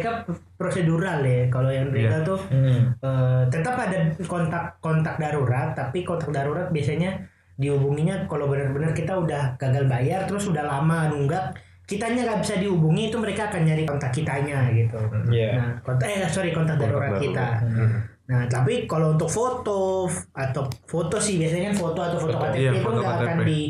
Mereka 0.00 0.12
prosedural 0.56 1.20
ya. 1.20 1.46
Kalau 1.52 1.68
yang 1.68 1.92
legal 1.92 2.24
tuh 2.24 2.40
Hmm. 2.48 2.96
eh, 2.96 3.42
tetap 3.52 3.76
ada 3.76 3.98
kontak-kontak 4.24 5.20
darurat, 5.20 5.76
tapi 5.76 6.02
kontak 6.02 6.32
darurat 6.32 6.72
biasanya 6.72 7.20
dihubunginya 7.60 8.24
kalau 8.24 8.48
benar-benar 8.48 8.96
kita 8.96 9.12
udah 9.12 9.60
gagal 9.60 9.84
bayar 9.84 10.24
terus 10.24 10.48
udah 10.48 10.64
lama 10.64 11.12
nunggak, 11.12 11.52
kitanya 11.84 12.24
nggak 12.24 12.40
bisa 12.40 12.56
dihubungi 12.56 13.12
itu 13.12 13.20
mereka 13.20 13.52
akan 13.52 13.68
nyari 13.68 13.84
kontak 13.84 14.10
kitanya 14.10 14.72
gitu. 14.72 14.96
Iya. 15.28 15.50
Nah, 15.60 15.70
kontak 15.84 16.08
eh 16.08 16.24
sorry 16.24 16.56
kontak, 16.56 16.80
darurat, 16.80 17.20
kita. 17.20 17.60
Hmm. 17.60 18.00
Nah, 18.30 18.46
tapi 18.46 18.86
kalau 18.86 19.18
untuk 19.18 19.26
foto 19.26 20.06
atau 20.32 20.62
foto 20.86 21.18
sih 21.18 21.36
biasanya 21.36 21.74
kan 21.74 21.76
foto 21.76 22.00
atau 22.00 22.18
foto, 22.22 22.38
Foto, 22.38 22.46
KTP 22.46 22.62
iya, 22.62 22.70
itu 22.72 22.80
foto 22.86 22.98
nggak 23.02 23.16
akan 23.26 23.38
di 23.42 23.60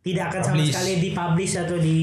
tidak 0.00 0.24
akan 0.32 0.40
sama 0.42 0.56
Publish. 0.58 0.72
sekali 0.74 0.92
dipublish 0.98 1.54
atau 1.60 1.76
di 1.78 1.98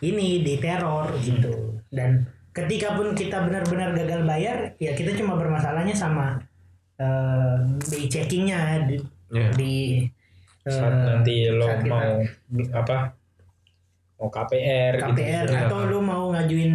ini 0.00 0.28
di 0.40 0.54
teror 0.56 1.06
gitu. 1.20 1.52
Dan 1.92 2.24
ketika 2.52 2.92
pun 2.92 3.12
kita 3.12 3.42
benar-benar 3.42 3.92
gagal 3.92 4.22
bayar, 4.22 4.56
ya 4.76 4.92
kita 4.92 5.12
cuma 5.14 5.34
bermasalahnya 5.34 5.92
sama 5.92 6.36
eh, 6.94 7.56
di 7.82 8.06
checkingnya 8.06 8.60
di, 8.84 8.96
Iya. 9.28 9.48
di 9.52 9.74
eh, 10.62 10.70
Saat 10.70 10.92
nanti 10.94 11.48
lo 11.48 11.64
saat 11.64 11.80
kita 11.80 11.90
mau 11.90 12.12
apa? 12.74 12.96
Mau 14.14 14.30
KPR, 14.30 14.92
KPR 14.94 15.44
gitu. 15.44 15.56
atau 15.58 15.78
lu 15.84 15.98
mau 15.98 16.30
ngajuin 16.30 16.72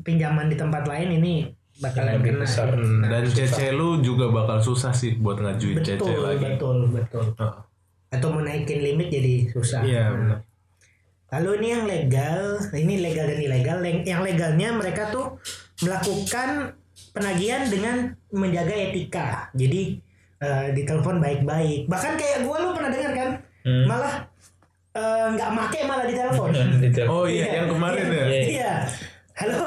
pinjaman 0.00 0.46
di 0.46 0.56
tempat 0.56 0.84
lain 0.84 1.16
ini 1.16 1.48
bakalan 1.78 2.20
Lebih 2.20 2.32
kena. 2.34 2.42
besar. 2.42 2.68
Hmm, 2.70 3.00
dan 3.02 3.24
Susah. 3.24 3.46
CC 3.48 3.72
lu 3.72 3.88
juga 4.00 4.28
bakal 4.28 4.60
susah 4.60 4.92
sih 4.92 5.16
buat 5.16 5.38
ngajuin 5.38 5.80
CC 5.80 5.96
Betul, 5.96 6.20
lagi. 6.20 6.44
betul, 6.44 6.78
betul. 6.90 7.24
Heeh. 7.32 7.54
Atau 8.10 8.28
mau 8.28 8.42
naikin 8.42 8.80
limit 8.80 9.08
jadi 9.08 9.48
susah. 9.48 9.80
Iya, 9.80 10.04
Nah, 10.04 10.12
benar. 10.12 10.38
Lalu 11.30 11.50
ini 11.62 11.68
yang 11.70 11.84
legal, 11.86 12.42
ini 12.74 12.94
legal 12.98 13.26
dan 13.30 13.38
ilegal. 13.38 13.78
Yang 14.02 14.20
legalnya 14.26 14.68
mereka 14.74 15.14
tuh 15.14 15.38
melakukan 15.86 16.74
penagihan 17.14 17.70
dengan 17.70 17.96
menjaga 18.34 18.74
etika. 18.74 19.28
Jadi 19.54 20.02
eh, 20.42 20.66
ditelepon 20.74 21.22
baik-baik. 21.22 21.86
Bahkan 21.86 22.12
kayak 22.18 22.38
gue 22.42 22.56
lu 22.58 22.68
pernah 22.74 22.90
dengar 22.90 23.12
kan? 23.14 23.30
Hmm. 23.62 23.84
Malah 23.86 24.14
eh, 24.98 25.26
nggak 25.38 25.50
make 25.54 25.80
malah 25.90 26.06
ditelepon. 26.10 26.50
Oh 27.06 27.24
iya, 27.30 27.62
yang 27.62 27.68
kemarin 27.70 28.06
ya. 28.10 28.26
Iya. 28.26 28.42
Iya. 28.50 28.72
Halo. 29.38 29.58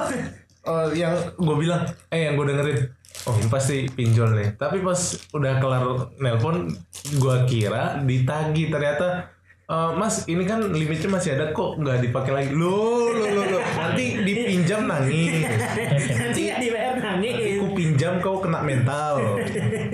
Oh, 0.63 0.88
yang 0.96 1.12
gue 1.36 1.55
bilang, 1.60 1.84
eh 2.08 2.24
yang 2.24 2.39
gue 2.39 2.48
dengerin, 2.48 2.88
oh 3.27 3.36
ini 3.36 3.48
pasti 3.51 3.84
pinjol 3.84 4.32
nih. 4.32 4.55
Tapi 4.55 4.79
pas 4.79 4.96
udah 5.36 5.60
kelar 5.60 5.84
nelpon, 6.24 6.72
gue 7.20 7.36
kira 7.51 8.00
ditagi 8.03 8.72
ternyata. 8.72 9.32
"Eh, 9.74 9.92
mas, 9.98 10.30
ini 10.30 10.46
kan 10.46 10.62
limitnya 10.62 11.10
masih 11.10 11.34
ada 11.34 11.50
kok 11.50 11.82
nggak 11.82 11.98
dipakai 12.00 12.32
lagi. 12.32 12.50
Lo, 12.53 13.10
lo, 13.10 13.25
lo, 13.25 13.42
lo. 13.48 13.60
Nanti 13.60 14.22
dipinjam 14.22 14.86
nangis. 14.86 15.42
Nanti 16.13 16.39
nggak 16.46 16.60
dibayar 16.62 16.94
Nanti 16.94 17.30
nangis. 17.34 17.58
ku 17.58 17.68
pinjam 17.74 18.13
kau 18.22 18.38
kena 18.38 18.62
mental. 18.62 19.42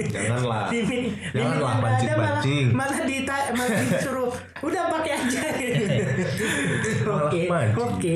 Janganlah. 0.06 0.68
Limit, 0.70 1.16
Janganlah 1.32 1.56
ada, 1.56 1.64
malah, 1.64 1.80
bancing-bancing. 1.80 2.68
malah 2.76 3.00
dita, 3.08 3.38
malah 3.56 3.80
disuruh 3.80 4.30
udah 4.60 4.84
pakai 4.92 5.12
aja. 5.16 5.42
Oke, 7.24 7.42
oke. 7.76 8.16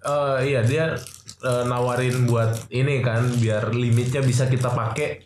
Eh, 0.00 0.38
iya 0.44 0.60
dia 0.60 0.84
eh, 1.40 1.64
nawarin 1.64 2.24
buat 2.24 2.68
ini 2.68 3.00
kan 3.00 3.24
biar 3.36 3.72
limitnya 3.72 4.20
bisa 4.20 4.48
kita 4.48 4.68
pakai 4.68 5.24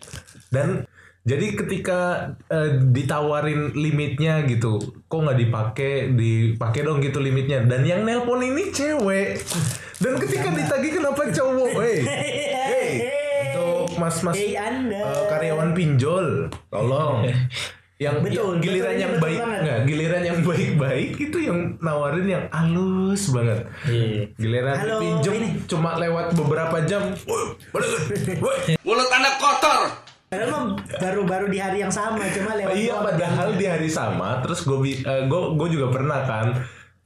dan 0.51 0.83
jadi 1.25 1.57
ketika 1.57 2.01
eh, 2.47 2.85
ditawarin 2.85 3.73
limitnya 3.73 4.45
gitu 4.45 4.77
kok 5.03 5.19
nggak 5.19 5.41
dipakai 5.41 5.93
dipakai 6.13 6.81
dong 6.81 7.01
gitu 7.01 7.17
limitnya 7.19 7.65
dan 7.65 7.81
yang 7.83 8.05
nelpon 8.05 8.41
ini 8.41 8.69
cewek 8.69 9.41
dan 9.99 10.21
ketika 10.21 10.53
ditagih 10.53 10.93
kenapa 10.95 11.25
cowok 11.27 11.71
hey 11.81 11.99
hey 12.45 12.91
untuk 13.49 13.97
mas 13.97 14.21
mas 14.21 14.37
Hey, 14.37 14.53
Anda. 14.55 15.01
karyawan 15.27 15.73
pinjol 15.73 16.53
tolong 16.69 17.25
yang 17.95 18.21
Betul, 18.21 18.59
giliran 18.59 18.91
betul, 18.91 19.01
yang 19.01 19.13
betul 19.15 19.25
baik 19.25 19.39
banget. 19.41 19.61
nggak 19.63 19.81
giliran 19.87 20.23
yang 20.27 20.39
baik-baik 20.43 21.11
itu 21.17 21.39
yang 21.41 21.59
nawarin 21.79 22.27
yang 22.27 22.45
halus 22.51 23.23
banget 23.31 23.59
Iya. 23.87 24.23
Giliran 24.35 24.77
Halo, 24.77 24.99
ini. 25.31 25.49
cuma 25.65 25.95
lewat 25.95 26.35
beberapa 26.35 26.83
jam. 26.85 27.15
Mulut 28.85 29.09
anak 29.17 29.35
kotor. 29.39 30.04
Padahal 30.35 30.51
mah 30.51 30.65
baru-baru 30.99 31.47
di 31.47 31.59
hari 31.63 31.79
yang 31.87 31.95
sama, 31.95 32.27
cuma 32.35 32.59
lewat 32.59 32.75
Iya 32.75 32.99
padahal 32.99 33.49
di 33.55 33.67
hari 33.71 33.87
sama 33.87 34.43
terus 34.43 34.67
gue 34.67 34.79
gue 35.07 35.43
gue 35.55 35.69
juga 35.71 35.87
pernah 35.95 36.27
kan 36.27 36.59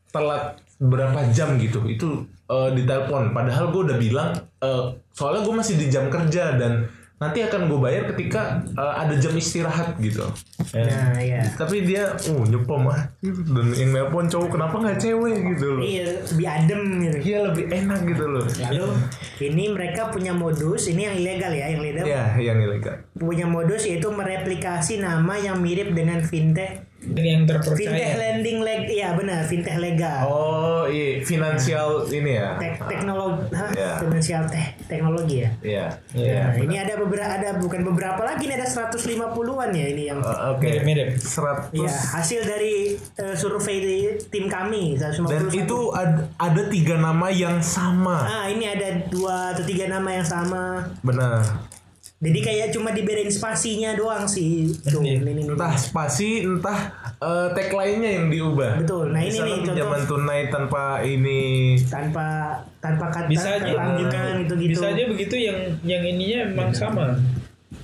telat 0.08 0.56
berapa 0.80 1.28
jam 1.36 1.60
gitu 1.60 1.84
itu 1.84 2.24
eh, 2.48 2.70
ditelepon. 2.72 3.36
Padahal 3.36 3.68
gue 3.68 3.82
udah 3.92 3.98
bilang 4.00 4.32
eh, 4.64 4.84
soalnya 5.12 5.44
gue 5.44 5.54
masih 5.60 5.76
di 5.76 5.86
jam 5.92 6.08
kerja 6.08 6.56
dan 6.56 6.88
nanti 7.18 7.42
akan 7.42 7.66
gue 7.66 7.78
bayar 7.78 8.02
ketika 8.14 8.62
eh, 8.64 8.94
ada 9.06 9.14
jam 9.18 9.34
istirahat 9.34 9.98
gitu. 9.98 10.26
Nah, 10.74 11.18
iya. 11.18 11.42
tapi 11.54 11.82
dia 11.86 12.14
uh 12.14 12.42
nyepom 12.46 12.90
ah. 12.90 13.10
Dan 13.22 13.74
yang 13.74 13.90
nelpon 13.94 14.30
cowok 14.30 14.58
kenapa 14.58 14.76
nggak 14.78 14.98
cewek? 14.98 15.36
gitu 15.54 15.66
loh. 15.78 15.82
Iya, 15.82 16.02
lebih 16.24 16.46
adem 16.46 16.82
gitu. 17.02 17.18
iya 17.22 17.38
lebih 17.50 17.64
enak 17.68 18.00
gitu 18.06 18.24
loh. 18.26 18.44
Lalu 18.46 18.86
ini 19.44 19.64
mereka 19.70 20.10
punya 20.10 20.32
modus, 20.34 20.90
ini 20.90 21.06
yang 21.06 21.16
ilegal 21.18 21.52
ya, 21.52 21.66
yang 21.70 21.82
ilegal 21.82 22.06
ya 22.06 22.24
yang 22.38 22.58
ilegal. 22.62 22.96
Punya 23.14 23.46
modus 23.46 23.84
yaitu 23.84 24.08
mereplikasi 24.08 25.02
nama 25.02 25.34
yang 25.38 25.60
mirip 25.60 25.92
dengan 25.92 26.24
fintech 26.24 26.87
Ini 26.98 27.14
yang 27.30 27.42
fintech 27.46 27.62
terpercaya. 27.62 28.10
lending 28.18 28.58
leg 28.58 28.82
iya 28.86 29.14
benar 29.14 29.40
fintech 29.42 29.78
legal 29.78 30.26
oh 30.26 30.82
iya 30.84 31.22
finansial 31.22 32.02
ini 32.04 32.34
ya 32.34 32.58
Tek 32.58 32.74
teknologi 32.82 33.54
hah, 33.54 33.70
Ya. 33.70 33.92
finansial 33.98 34.42
teh 34.44 34.66
teknologi 34.84 35.36
ya 35.40 35.50
Iya. 35.62 35.86
Iya. 36.12 36.42
Nah, 36.44 36.54
ini 36.58 36.74
ada 36.76 36.94
beberapa 36.96 37.30
ada 37.30 37.50
bukan 37.56 37.80
beberapa 37.84 38.18
lagi 38.20 38.42
ini 38.44 38.54
ada 38.54 38.66
150-an 38.66 39.70
ya 39.70 39.86
ini 39.88 40.02
yang 40.06 40.18
Uh, 40.18 40.52
Oke. 40.52 40.66
Mirip-mirip. 40.66 41.14
Seratus. 41.16 41.70
ya 41.78 41.94
hasil 42.12 42.42
dari 42.42 42.98
eh, 42.98 43.34
survei 43.34 43.76
di 43.78 43.96
tim 44.28 44.50
kami 44.50 44.98
151. 44.98 45.30
Dan 45.30 45.44
itu 45.54 45.78
ada, 45.92 46.26
ada 46.34 46.62
tiga 46.66 46.98
nama 46.98 47.30
yang 47.30 47.62
sama. 47.62 48.26
ah 48.26 48.46
ini 48.46 48.66
ada 48.66 49.06
dua 49.06 49.54
atau 49.54 49.62
tiga 49.62 49.86
nama 49.86 50.10
yang 50.10 50.26
sama 50.26 50.82
Benar. 51.00 51.46
Jadi 52.18 52.38
kayak 52.40 52.66
cuma 52.70 52.90
dibedain 52.90 53.28
spasinya 53.28 53.94
doang 53.94 54.26
sih 54.26 54.66
tuh 54.82 54.98
Iya. 55.00 55.22
ini, 55.22 55.30
ini, 55.32 55.40
ini. 55.40 55.42
Entah 55.48 55.70
spasi, 55.72 56.42
entah 56.42 56.90
uh, 57.16 57.46
tagline-nya 57.52 58.10
yang 58.12 58.26
diubah. 58.26 58.82
Betul. 58.82 59.10
Nah, 59.10 59.20
ini 59.20 59.30
Misalnya 59.30 59.38
nih, 59.44 59.54
contoh. 59.54 59.66
pinjaman 59.70 60.00
tunai 60.04 60.40
tanpa 60.48 60.82
ini. 61.00 61.42
tanpa 61.84 62.26
tanpa 62.78 63.06
kata 63.08 63.26
Bisa 63.26 63.48
aja 63.52 63.62
kelanjutan 63.64 64.18
begitu. 64.18 64.38
gitu-gitu 64.42 64.70
Bisa 64.74 64.86
aja 64.88 65.02
begitu 65.06 65.34
yang 65.36 65.58
yang 65.82 66.02
ininya 66.04 66.38
emang 66.48 66.70
sama. 66.72 67.04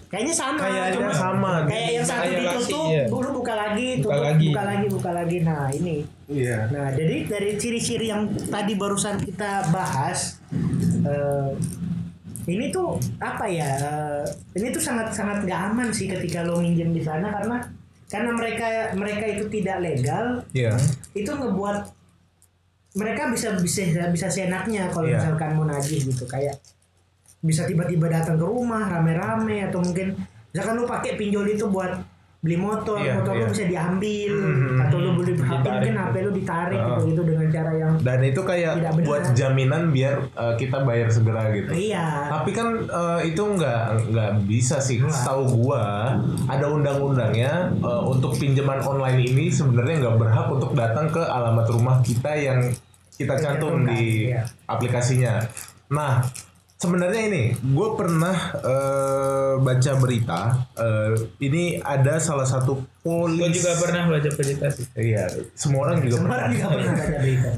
kayaknya 0.07 0.31
sama 0.33 0.59
Kayaknya 0.61 0.91
cuma 0.93 1.11
sama. 1.13 1.53
kayak 1.65 1.91
yang 1.93 2.05
satu 2.05 2.23
Kayak 2.25 2.39
lasi, 2.41 2.51
ditutup 2.71 2.87
iya. 2.89 3.03
buka 3.11 3.55
lagi 3.57 3.89
Buka 3.93 4.03
tutup 4.05 4.23
lagi. 4.25 4.47
buka 4.47 4.63
lagi 4.65 4.87
buka 4.89 5.11
lagi 5.13 5.37
nah 5.41 5.67
ini 5.69 5.97
Iya. 6.25 6.59
Nah, 6.71 6.89
jadi 6.91 7.17
dari 7.29 7.51
ciri-ciri 7.55 8.07
yang 8.09 8.23
tadi 8.49 8.73
barusan 8.75 9.21
kita 9.21 9.69
bahas, 9.69 10.41
eh, 11.05 11.51
ini 12.45 12.69
tuh 12.69 12.97
apa 13.19 13.45
ya 13.47 13.71
eh, 13.81 14.25
ini 14.55 14.69
tuh 14.69 14.81
sangat 14.81 15.11
sangat 15.11 15.45
nggak 15.45 15.61
aman 15.73 15.89
sih 15.91 16.07
ketika 16.07 16.45
lo 16.45 16.61
minjem 16.61 16.91
di 16.91 17.01
sana 17.01 17.33
karena 17.33 17.57
karena 18.05 18.31
mereka 18.31 18.67
mereka 18.95 19.25
itu 19.27 19.45
tidak 19.49 19.81
legal 19.81 20.45
Iya. 20.53 20.77
itu 21.13 21.31
ngebuat 21.31 21.79
mereka 22.95 23.33
bisa 23.33 23.59
bisa 23.59 23.83
bisa 24.09 24.29
seenaknya 24.31 24.87
kalau 24.89 25.09
Iya. 25.09 25.19
misalkan 25.19 25.51
mau 25.57 25.67
nagih 25.67 26.05
gitu 26.05 26.25
kayak 26.25 26.55
bisa 27.41 27.65
tiba-tiba 27.65 28.09
datang 28.09 28.37
ke 28.37 28.45
rumah 28.45 28.89
rame-rame 28.89 29.69
atau 29.69 29.83
mungkin 29.83 30.17
misalkan 30.49 30.75
lu 30.79 30.87
pakai 30.87 31.19
pinjol 31.19 31.45
itu 31.45 31.67
buat 31.67 31.93
beli 32.45 32.61
motor 32.61 33.01
Iya, 33.01 33.17
motor 33.17 33.33
lu 33.33 33.41
iya. 33.41 33.49
bisa 33.49 33.65
diambil 33.65 34.33
Mhm. 34.37 34.77
atau 34.85 34.97
lu 35.01 35.11
beli 35.17 35.33
HP 35.33 35.41
Ditarik. 35.41 35.65
mungkin 35.73 35.95
HP 35.97 36.15
lu 36.21 36.31
ditarik 36.31 36.77
Ah. 36.77 36.87
gitu 36.93 37.03
gitu 37.09 37.23
dengan 37.25 37.47
cara 37.49 37.71
yang 37.73 37.93
Dan 37.97 38.19
itu 38.21 38.41
kayak 38.45 38.73
Tidak 38.77 38.93
benar. 38.93 39.07
buat 39.09 39.25
jaminan 39.33 39.83
biar 39.89 40.15
uh, 40.37 40.55
kita 40.55 40.77
bayar 40.85 41.09
segera 41.09 41.43
gitu. 41.51 41.73
iya 41.73 42.29
Tapi 42.29 42.51
kan 42.53 42.69
uh, 42.85 43.21
itu 43.25 43.41
nggak 43.41 43.83
nggak 44.13 44.31
bisa 44.45 44.77
sih. 44.77 45.01
Nggak. 45.01 45.17
Setahu 45.17 45.43
gua 45.57 46.21
ada 46.45 46.67
undang-undangnya 46.69 47.73
uh, 47.81 48.05
untuk 48.05 48.37
pinjaman 48.37 48.85
online 48.85 49.25
ini 49.25 49.49
sebenarnya 49.49 50.05
nggak 50.05 50.17
berhak 50.21 50.47
untuk 50.47 50.77
datang 50.77 51.09
ke 51.09 51.25
alamat 51.25 51.65
rumah 51.67 52.05
kita 52.05 52.37
yang 52.37 52.61
kita 53.15 53.41
cantum 53.41 53.81
cantumkan, 53.81 53.95
di 53.95 54.29
iya. 54.29 54.45
aplikasinya. 54.67 55.41
Nah, 55.89 56.21
sebenarnya 56.85 57.23
ini 57.33 57.45
gue 57.57 57.89
pernah 57.97 58.37
uh, 58.61 59.53
baca 59.57 59.93
berita. 59.97 60.69
uh, 60.77 61.17
ini 61.41 61.81
ada 61.81 62.21
salah 62.21 62.45
satu 62.45 62.85
Gue 63.01 63.01
polis. 63.05 63.57
juga 63.57 63.73
pernah 63.81 64.05
baca 64.09 64.31
berita 64.37 64.69
sih. 64.69 64.85
Iya, 64.93 65.25
semua 65.57 65.89
orang 65.89 66.05
juga 66.05 66.21
semua 66.21 66.37
orang 66.37 66.53
juga 66.53 66.67
pernah 66.69 66.93
baca 66.93 67.17
berita 67.21 67.51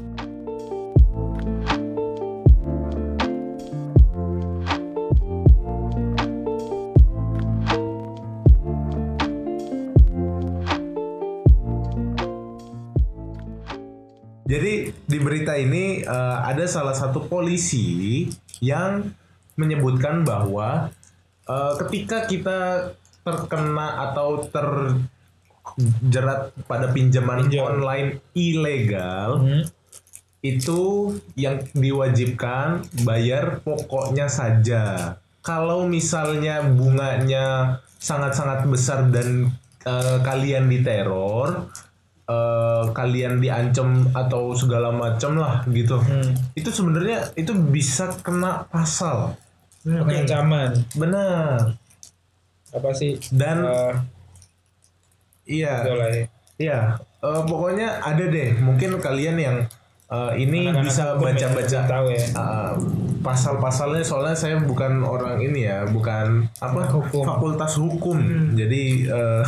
Jadi 14.47 14.95
di 15.03 15.17
berita 15.19 15.59
ini 15.59 15.99
eh, 16.07 16.37
ada 16.39 16.63
salah 16.71 16.95
satu 16.95 17.27
polisi 17.27 18.23
yang 18.61 19.11
menyebutkan 19.57 20.21
bahwa 20.23 20.93
eh, 21.49 21.73
ketika 21.85 22.25
kita 22.29 22.91
terkena 23.25 24.11
atau 24.11 24.47
terjerat 24.47 26.55
pada 26.63 26.87
pinjaman 26.95 27.51
Pinjol. 27.51 27.59
online 27.59 28.23
ilegal 28.31 29.43
Hmm. 29.43 29.63
itu 30.39 31.11
yang 31.35 31.59
diwajibkan 31.75 32.87
bayar 33.03 33.59
pokoknya 33.65 34.31
saja. 34.31 35.17
Kalau 35.43 35.83
misalnya 35.89 36.63
bunganya 36.63 37.79
sangat-sangat 37.99 38.63
besar 38.69 39.11
dan 39.11 39.51
eh, 39.83 40.17
kalian 40.23 40.71
diteror, 40.71 41.67
eh, 42.27 42.83
kalian 42.91 43.39
diancam 43.39 44.11
atau 44.11 44.51
segala 44.51 44.91
macam 44.91 45.39
lah 45.39 45.63
gitu. 45.71 45.97
Hmm. 46.03 46.35
Itu 46.53 46.69
sebenarnya 46.69 47.31
itu 47.39 47.55
bisa 47.55 48.11
kena 48.19 48.67
pasal. 48.67 49.33
Hmm, 49.87 50.03
oke. 50.03 50.11
Pengancaman. 50.11 50.71
Benar. 50.93 51.73
Apa 52.75 52.89
sih? 52.91 53.15
Dan 53.31 53.63
Eh, 53.63 53.93
iya. 55.47 55.87
ya. 55.87 56.27
Iya, 56.57 56.79
eh, 56.99 57.41
pokoknya 57.45 58.01
ada 58.01 58.23
deh. 58.27 58.57
Mungkin 58.59 58.97
kalian 58.97 59.37
yang 59.37 59.57
eh, 60.09 60.31
ini 60.41 60.67
Anak-anak 60.71 60.83
bisa 60.83 61.03
hukum 61.15 61.31
ya, 61.31 61.47
baca-baca 61.47 61.79
ya. 62.11 62.25
eh, 62.27 62.73
pasal-pasalnya. 63.27 64.07
Soalnya 64.07 64.35
saya 64.39 64.55
bukan 64.63 65.03
orang 65.03 65.43
ini 65.43 65.67
ya, 65.67 65.83
bukan 65.83 66.47
apa 66.63 66.87
hukum. 66.87 67.27
fakultas 67.27 67.75
hukum. 67.75 68.17
Jadi 68.55 69.03
eh, 69.03 69.43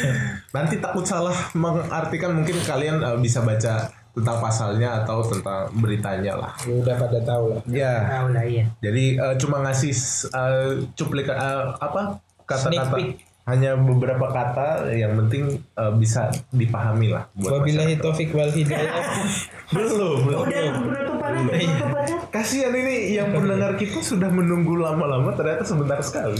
nanti 0.56 0.78
takut 0.78 1.02
salah 1.02 1.34
mengartikan. 1.58 2.38
Mungkin 2.38 2.62
kalian 2.62 3.02
eh, 3.02 3.18
bisa 3.18 3.42
baca 3.42 3.90
tentang 4.14 4.38
pasalnya 4.38 5.02
atau 5.02 5.26
tentang 5.26 5.66
beritanya 5.74 6.38
lah. 6.38 6.52
Ya 6.62 6.74
udah 6.78 6.94
pada 6.94 7.18
tahu 7.26 7.44
lah. 7.50 7.60
Ya, 7.66 7.94
tahu 8.14 8.26
lah 8.30 8.44
iya 8.46 8.64
jadi 8.78 9.04
eh, 9.18 9.34
cuma 9.42 9.58
ngasih 9.66 9.90
eh, 10.30 10.70
cuplikan 10.94 11.34
eh, 11.34 11.64
apa 11.82 12.22
kata-kata 12.46 12.96
hanya 13.44 13.76
beberapa 13.76 14.30
kata 14.32 14.88
yang 14.94 15.18
penting 15.18 15.58
eh, 15.58 15.92
bisa 15.98 16.30
dipahami 16.54 17.10
lah 17.10 17.26
buat 17.34 17.60
Wabillahi 17.60 17.98
masyarakat. 17.98 18.04
taufik 18.06 18.30
wal 18.32 18.52
hidayah. 18.54 18.94
belum 19.74 20.18
belum 20.30 20.40
udah 20.46 20.62
penutupannya 20.62 21.13
udah 21.42 21.54
penutupannya 21.58 22.18
kasihan 22.30 22.74
ini 22.74 23.14
yang 23.14 23.30
pendengar 23.34 23.74
kita 23.78 24.02
sudah 24.02 24.30
menunggu 24.30 24.78
lama-lama 24.78 25.34
ternyata 25.34 25.66
sebentar 25.66 25.98
sekali. 26.02 26.38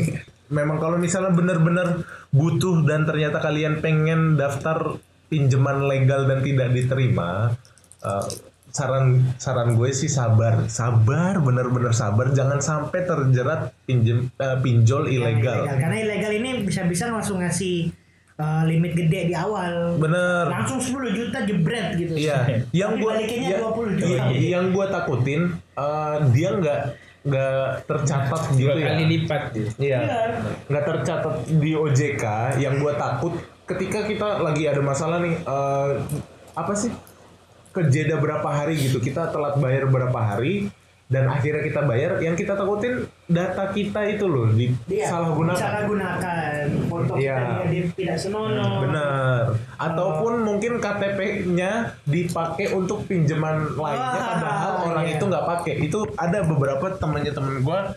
Memang 0.56 0.76
kalau 0.76 1.00
misalnya 1.00 1.32
benar-benar 1.32 2.04
butuh 2.28 2.84
dan 2.84 3.08
ternyata 3.08 3.40
kalian 3.40 3.80
pengen 3.80 4.36
daftar 4.36 5.00
pinjaman 5.32 5.88
legal 5.88 6.28
dan 6.28 6.44
tidak 6.44 6.68
diterima 6.76 7.56
eh, 8.04 8.28
saran 8.74 9.34
saran 9.40 9.78
gue 9.78 9.90
sih 9.94 10.10
sabar. 10.10 10.68
Sabar 10.68 11.40
bener-bener 11.40 11.96
sabar. 11.96 12.34
Jangan 12.34 12.60
sampai 12.60 13.06
terjerat 13.08 13.72
pinjem 13.88 14.28
eh, 14.36 14.58
pinjol 14.60 15.08
ilegal. 15.08 15.64
Ilegal. 15.64 15.80
karena 15.80 15.96
ilegal 16.02 16.32
ini 16.34 16.50
bisa-bisa 16.66 17.08
langsung 17.08 17.40
ngasih 17.40 18.03
uh, 18.36 18.62
limit 18.64 18.92
gede 18.94 19.20
di 19.28 19.34
awal 19.34 19.94
bener 19.96 20.48
langsung 20.48 20.78
10 20.78 20.90
juta 21.12 21.38
jebret 21.42 21.94
gitu 21.94 22.14
Iya, 22.14 22.66
yang 22.70 22.94
Tapi 22.94 23.02
gua 23.02 23.12
ya- 23.16 23.58
20 23.60 23.94
juta. 23.94 24.22
iya, 24.30 24.48
yang 24.52 24.64
gua 24.70 24.86
takutin 24.88 25.42
eh, 25.74 26.16
dia 26.30 26.50
nggak 26.52 26.80
nggak 27.24 27.58
tercatat 27.84 28.42
gitu 28.52 28.68
Dua 28.68 28.76
ya. 28.76 28.86
kali 28.86 29.04
lipat 29.10 29.42
gitu. 29.50 29.68
Iya. 29.78 29.98
Iya. 29.98 30.20
Nggak 30.66 30.84
tercatat 30.84 31.34
di 31.48 31.70
OJK. 31.72 32.24
Yang 32.58 32.74
gua 32.78 32.92
takut 32.94 33.32
ketika 33.64 34.04
kita 34.04 34.28
lagi 34.38 34.64
ada 34.64 34.78
masalah 34.78 35.18
nih 35.18 35.34
eh, 35.34 35.90
apa 36.52 36.72
sih 36.74 36.92
kejeda 37.70 38.16
berapa 38.16 38.44
hari 38.44 38.78
gitu 38.78 39.00
kita 39.00 39.26
telat 39.28 39.56
bayar 39.56 39.88
berapa 39.88 40.14
hari 40.14 40.68
dan 41.04 41.28
akhirnya 41.28 41.60
kita 41.60 41.84
bayar 41.84 42.16
yang 42.18 42.32
kita 42.32 42.52
takutin 42.52 43.04
data 43.24 43.68
kita 43.70 44.00
itu 44.08 44.24
loh 44.24 44.48
di 44.48 44.72
Dia 44.84 45.04
salah 45.06 45.30
gunakan 45.32 45.60
salah 45.60 45.82
gunakan 45.84 46.64
foto 46.86 47.12
Iya. 47.14 47.36
kita 47.36 47.64
dia 47.68 47.82
tidak 47.92 48.16
senonoh 48.18 48.72
Benar. 48.82 49.42
Ataupun 49.76 50.32
mungkin 50.42 50.72
KTP-nya 50.78 51.72
dipakai 52.02 52.72
untuk 52.72 53.04
pinjaman 53.04 53.74
lainnya 53.74 54.16
Wah, 54.16 54.28
padahal 54.32 54.72
orang 54.86 55.04
iya. 55.04 55.14
itu 55.14 55.24
nggak 55.24 55.44
pakai. 55.46 55.74
Itu 55.78 55.98
ada 56.14 56.38
beberapa 56.42 56.86
temannya 56.94 57.32
temen 57.32 57.60
gua 57.60 57.92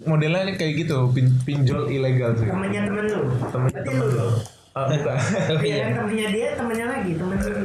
modelnya 0.00 0.54
kayak 0.54 0.72
gitu, 0.80 1.10
pin- 1.10 1.36
pinjol 1.42 1.86
ilegal 1.88 2.32
sih. 2.34 2.46
temannya 2.46 2.80
temen 2.80 3.04
lu 3.04 3.22
Temennya 3.44 3.72
berarti 3.76 3.88
temen 3.88 4.06
lu 4.06 4.16
lo. 4.16 4.26
Ah. 4.72 4.88
Oh 4.88 5.60
Iya 5.60 5.68
iya. 5.68 5.84
kan 5.84 5.94
temennya 6.00 6.28
dia 6.30 6.48
temennya 6.56 6.86
lagi 6.88 7.10
temen 7.12 7.36
lu 7.36 7.60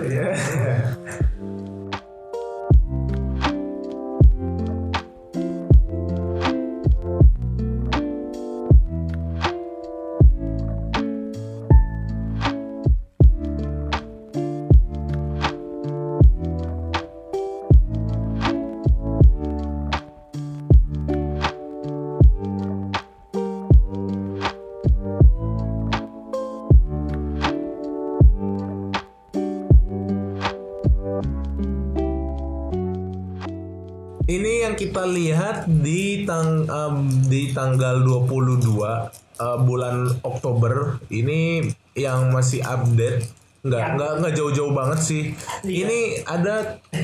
kita 34.78 35.04
lihat 35.10 35.66
di 35.66 36.24
tang 36.24 36.70
em, 36.70 36.96
di 37.26 37.50
tanggal 37.52 38.06
22 38.06 38.62
eh, 38.62 39.58
bulan 39.66 40.22
Oktober 40.22 41.02
ini 41.10 41.66
yang 41.98 42.30
masih 42.30 42.62
update 42.62 43.26
nggak 43.66 43.82
Ya. 43.82 43.94
nggak 43.98 44.12
nggak 44.22 44.34
jauh-jauh 44.38 44.72
banget 44.72 45.00
sih. 45.02 45.24
Iya. 45.66 45.90
Ini 45.90 46.00
ada 46.24 46.56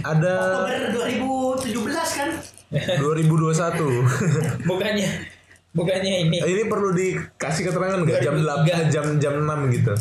ada 0.05 0.33
Oktober 0.63 0.79
2017 1.65 2.19
kan 2.21 2.29
2021. 3.01 3.81
Bukannya 4.69 5.09
bukannya 5.73 6.29
ini. 6.29 6.37
ini 6.37 6.69
perlu 6.69 6.93
dikasih 6.93 7.65
keterangan 7.65 8.05
nggak 8.05 8.21
jam 8.21 8.37
8 8.37 8.93
jam 8.93 9.05
jam 9.17 9.33
6 9.41 9.73
gitu. 9.73 9.93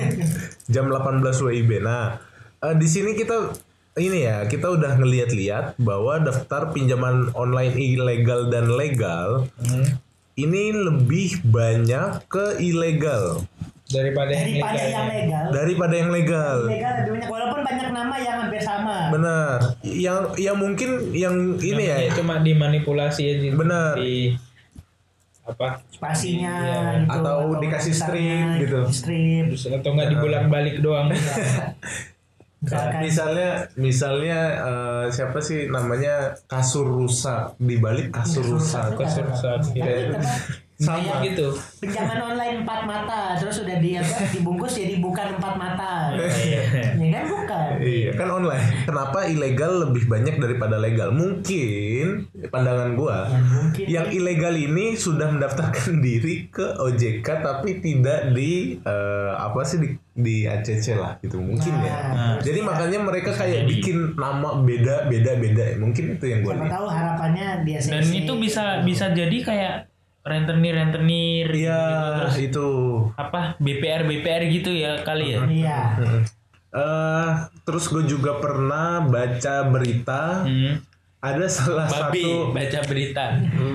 jam 0.74 0.84
18 0.88 1.20
WIB. 1.20 1.70
Nah, 1.84 2.16
eh, 2.64 2.74
di 2.74 2.88
sini 2.88 3.12
kita 3.12 3.52
ini 3.96 4.18
ya, 4.22 4.42
kita 4.44 4.66
udah 4.68 4.96
ngeliat-liat 4.96 5.78
bahwa 5.78 6.18
daftar 6.18 6.68
pinjaman 6.68 7.30
online 7.32 7.74
ilegal 7.74 8.48
dan 8.48 8.66
legal 8.68 9.46
Hmm. 9.60 9.86
ini 10.34 10.74
lebih 10.74 11.38
banyak 11.44 12.26
ke 12.26 12.58
ilegal. 12.58 13.46
daripada 13.86 14.32
yang 14.32 14.48
daripada 14.48 14.74
legal 14.74 14.88
yang 14.88 15.06
ya. 15.06 15.14
legal 15.14 15.44
daripada 15.52 15.94
yang 15.94 16.10
legal. 16.10 16.56
legal 16.64 16.92
lebih 16.96 17.12
banyak 17.12 17.28
walaupun 17.28 17.60
banyak 17.62 17.88
nama 17.92 18.14
yang 18.18 18.36
hampir 18.40 18.60
sama 18.60 18.96
Benar. 19.08 19.56
Yang 19.84 20.18
yang 20.36 20.56
mungkin 20.56 20.90
yang 21.12 21.34
ini 21.60 21.82
ya. 21.84 21.96
Namanya 22.00 22.16
cuma 22.16 22.34
dimanipulasi 22.40 23.22
aja 23.28 23.48
Benar. 23.54 23.94
di 23.94 24.34
apa 25.44 25.84
spasinya 25.86 26.54
gitu 26.98 27.12
Atau 27.12 27.38
dikasih 27.60 27.94
strip 27.94 28.48
gitu. 28.58 28.80
strip 28.90 29.44
terus 29.52 29.68
atau 29.68 29.90
nggak 29.92 30.08
dibolak 30.10 30.44
balik 30.48 30.80
doang 30.80 31.12
misalkan 32.64 33.00
Misalnya 33.04 33.48
misalnya 33.76 34.38
eh, 34.64 35.04
siapa 35.12 35.38
sih 35.44 35.68
namanya 35.68 36.32
kasur 36.48 36.88
rusak 36.88 37.54
dibalik 37.60 38.08
kasur 38.10 38.42
rusak. 38.56 38.96
Kasur 38.96 39.28
rusak, 39.28 39.60
Tapi 39.60 39.78
iya. 39.78 40.16
tetap 40.16 40.63
Sama. 40.84 41.00
kayak 41.00 41.20
gitu 41.26 41.48
pinjaman 41.80 42.18
online 42.22 42.56
empat 42.60 42.80
mata 42.84 43.20
terus 43.34 43.56
udah 43.58 43.76
di 43.76 43.90
apa, 43.94 44.16
dibungkus 44.28 44.72
jadi 44.74 44.94
bukan 44.98 45.26
empat 45.36 45.54
mata 45.54 45.92
Iya. 46.14 46.60
ya 46.94 47.08
kan 47.10 47.24
bukan 47.26 47.66
Iya 47.76 48.10
kan 48.14 48.28
online. 48.30 48.86
Kenapa 48.86 49.26
ilegal 49.26 49.72
lebih 49.82 50.06
banyak 50.06 50.38
daripada 50.38 50.76
legal? 50.76 51.10
Mungkin 51.10 52.28
pandangan 52.48 52.94
gua 52.94 53.26
Ya, 53.26 53.40
mungkin 53.42 53.84
yang 53.86 54.06
ilegal 54.10 54.54
ini 54.54 54.94
sudah 54.94 55.28
mendaftarkan 55.28 55.98
diri 56.06 56.48
ke 56.48 56.76
OJK 56.76 57.24
tapi 57.24 57.78
tidak 57.78 58.32
di 58.32 58.78
eh, 58.78 59.32
apa 59.32 59.60
sih 59.62 59.78
di 59.78 59.88
di 60.14 60.36
ACC 60.44 60.94
lah 60.94 61.18
gitu 61.18 61.38
mungkin 61.38 61.74
ya. 61.76 61.94
Nah, 62.08 62.34
Jadi 62.38 62.60
makanya 62.60 63.02
mereka 63.02 63.34
kayak 63.34 63.64
Jadi. 63.64 63.70
bikin 63.72 63.96
nama 64.14 64.54
beda 64.56 65.06
beda 65.06 65.32
beda. 65.36 65.64
Mungkin 65.76 66.04
itu 66.14 66.24
yang 66.24 66.40
siapa 66.40 66.54
lihat. 66.60 66.70
tahu 66.70 66.86
harapannya 66.86 67.46
dia 67.62 67.78
dan 67.82 68.04
itu 68.06 68.32
bisa 68.38 68.62
bisa 68.82 69.10
jadi 69.10 69.36
kayak 69.42 69.74
rentenir 70.24 70.72
rentenir 70.72 71.46
Iya 71.46 71.84
terus 72.18 72.38
itu. 72.40 72.68
apa 73.14 73.54
BPR 73.58 74.02
BPR 74.04 74.42
gitu 74.48 74.72
ya 74.72 75.04
kali 75.04 75.36
ya? 75.36 75.40
Iya. 75.44 75.80
Eh 76.72 77.30
terus 77.62 77.86
gue 77.86 78.02
juga 78.04 78.36
pernah 78.36 78.98
baca 79.00 79.54
berita. 79.64 80.42
Hmm. 80.42 80.80
ada 81.20 81.48
salah 81.48 81.88
babi 81.88 82.20
satu 82.20 82.52
baca 82.52 82.80
berita. 82.84 83.24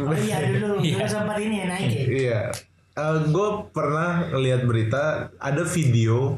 Oh 0.05 0.13
iya 0.13 0.37
dulu 0.43 0.77
dulu 0.77 0.85
Iya. 0.85 1.05
sempat 1.05 1.37
ini 1.37 1.55
ya 1.55 1.65
naik 1.65 1.89
ya? 1.89 2.05
Iya, 2.05 2.41
gue 3.25 3.49
pernah 3.69 4.09
lihat 4.35 4.61
berita 4.63 5.03
ada 5.33 5.63
video 5.63 6.37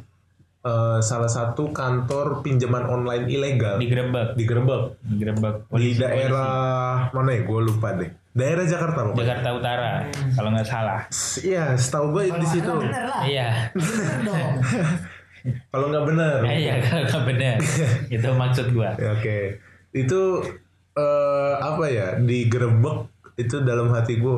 eh, 0.62 1.00
salah 1.00 1.28
satu 1.28 1.70
kantor 1.70 2.42
pinjaman 2.42 2.86
online 2.86 3.26
ilegal 3.28 3.76
digerebek 3.78 4.34
digerebek 4.36 4.84
digerebek 5.04 5.56
di 5.58 5.68
polisi, 5.68 5.98
daerah 5.98 7.10
mana 7.10 7.30
ya? 7.32 7.42
Gue 7.42 7.60
lupa 7.62 7.94
deh. 7.94 8.10
Daerah 8.32 8.64
Jakarta 8.64 9.00
polisi. 9.02 9.12
pokoknya. 9.12 9.28
Jakarta 9.28 9.50
Utara 9.52 9.92
kalau 10.32 10.50
nggak 10.50 10.64
salah 10.66 11.00
Iya, 11.42 11.64
setahu 11.76 12.06
gue 12.14 12.24
di 12.32 12.48
situ. 12.48 12.72
iya 13.26 13.50
dong 14.22 14.54
Kalau 15.74 15.90
nggak 15.90 16.06
benar. 16.06 16.38
Iya 16.46 16.74
kalau 16.80 17.02
nggak 17.04 17.24
benar 17.26 17.58
itu 18.16 18.28
maksud 18.32 18.66
gua 18.72 18.94
Ya, 18.96 19.18
Oke, 19.18 19.58
itu 19.92 20.22
eh, 20.94 21.54
apa 21.58 21.84
ya? 21.90 22.08
Digerebek 22.16 23.10
itu 23.36 23.58
dalam 23.62 23.90
hati 23.90 24.22
gue. 24.22 24.38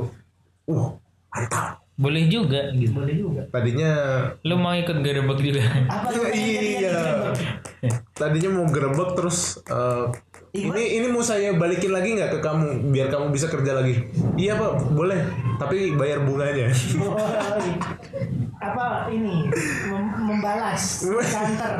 Uh, 0.63 0.95
mantap. 1.27 1.82
Boleh 1.93 2.25
juga 2.25 2.73
gitu. 2.73 2.93
Boleh 2.95 3.15
juga. 3.15 3.41
Tadinya 3.49 3.91
lu 4.41 4.55
mau 4.55 4.73
ikut 4.73 4.97
gerebek 4.99 5.39
juga? 5.39 5.61
Apa 5.85 6.09
yang 6.09 6.33
Iya. 6.33 6.97
tadinya 8.13 8.49
mau 8.51 8.65
gerebek 8.65 9.13
terus 9.13 9.61
eh, 9.63 10.07
Iya, 10.53 10.69
ini 10.69 10.83
ini 11.01 11.07
mau 11.09 11.25
saya 11.25 11.49
balikin 11.51 11.89
lagi 11.89 12.13
nggak 12.13 12.29
ke 12.29 12.39
kamu 12.39 12.93
biar 12.93 13.09
kamu 13.09 13.33
bisa 13.33 13.49
kerja 13.49 13.73
lagi? 13.73 14.05
Iya 14.33 14.53
pak. 14.53 14.85
Boleh. 14.89 15.25
Tapi 15.57 15.93
bayar 15.93 16.21
bunganya. 16.21 16.69
Oh, 17.01 17.17
apa 18.59 19.09
ini? 19.09 19.49
Mem- 19.89 20.13
membalas 20.23 21.01
counter 21.33 21.73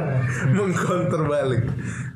mengcounter 0.50 1.22
balik 1.24 1.64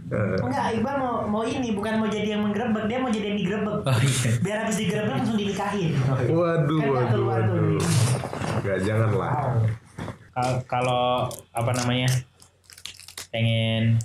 enggak 0.07 0.65
Iqbal 0.73 0.95
mau 0.97 1.15
mau 1.27 1.43
ini 1.43 1.71
bukan 1.71 1.99
mau 1.99 2.07
jadi 2.07 2.33
yang 2.33 2.41
menggerebek 2.41 2.87
dia 2.87 2.97
mau 2.97 3.11
jadi 3.11 3.25
yang 3.27 3.39
digerebek. 3.39 3.75
Oh 3.83 3.99
iya. 3.99 4.29
Biar 4.39 4.57
habis 4.63 4.77
digerebek 4.77 5.11
langsung 5.13 5.35
dinikahin. 5.35 5.91
Waduh 6.27 6.79
Kan 6.79 6.87
nggak 6.87 6.95
waduh 6.95 7.11
keluar 7.11 7.39
tuh. 7.43 7.53
waduh. 7.53 7.75
Duit. 7.75 7.83
nggak 8.57 8.79
jangan 8.83 9.09
lah 9.09 9.31
wow 9.31 9.49
Kal- 10.33 10.61
kalau 10.65 11.05
apa 11.51 11.71
namanya 11.73 12.09
pengen 13.29 13.99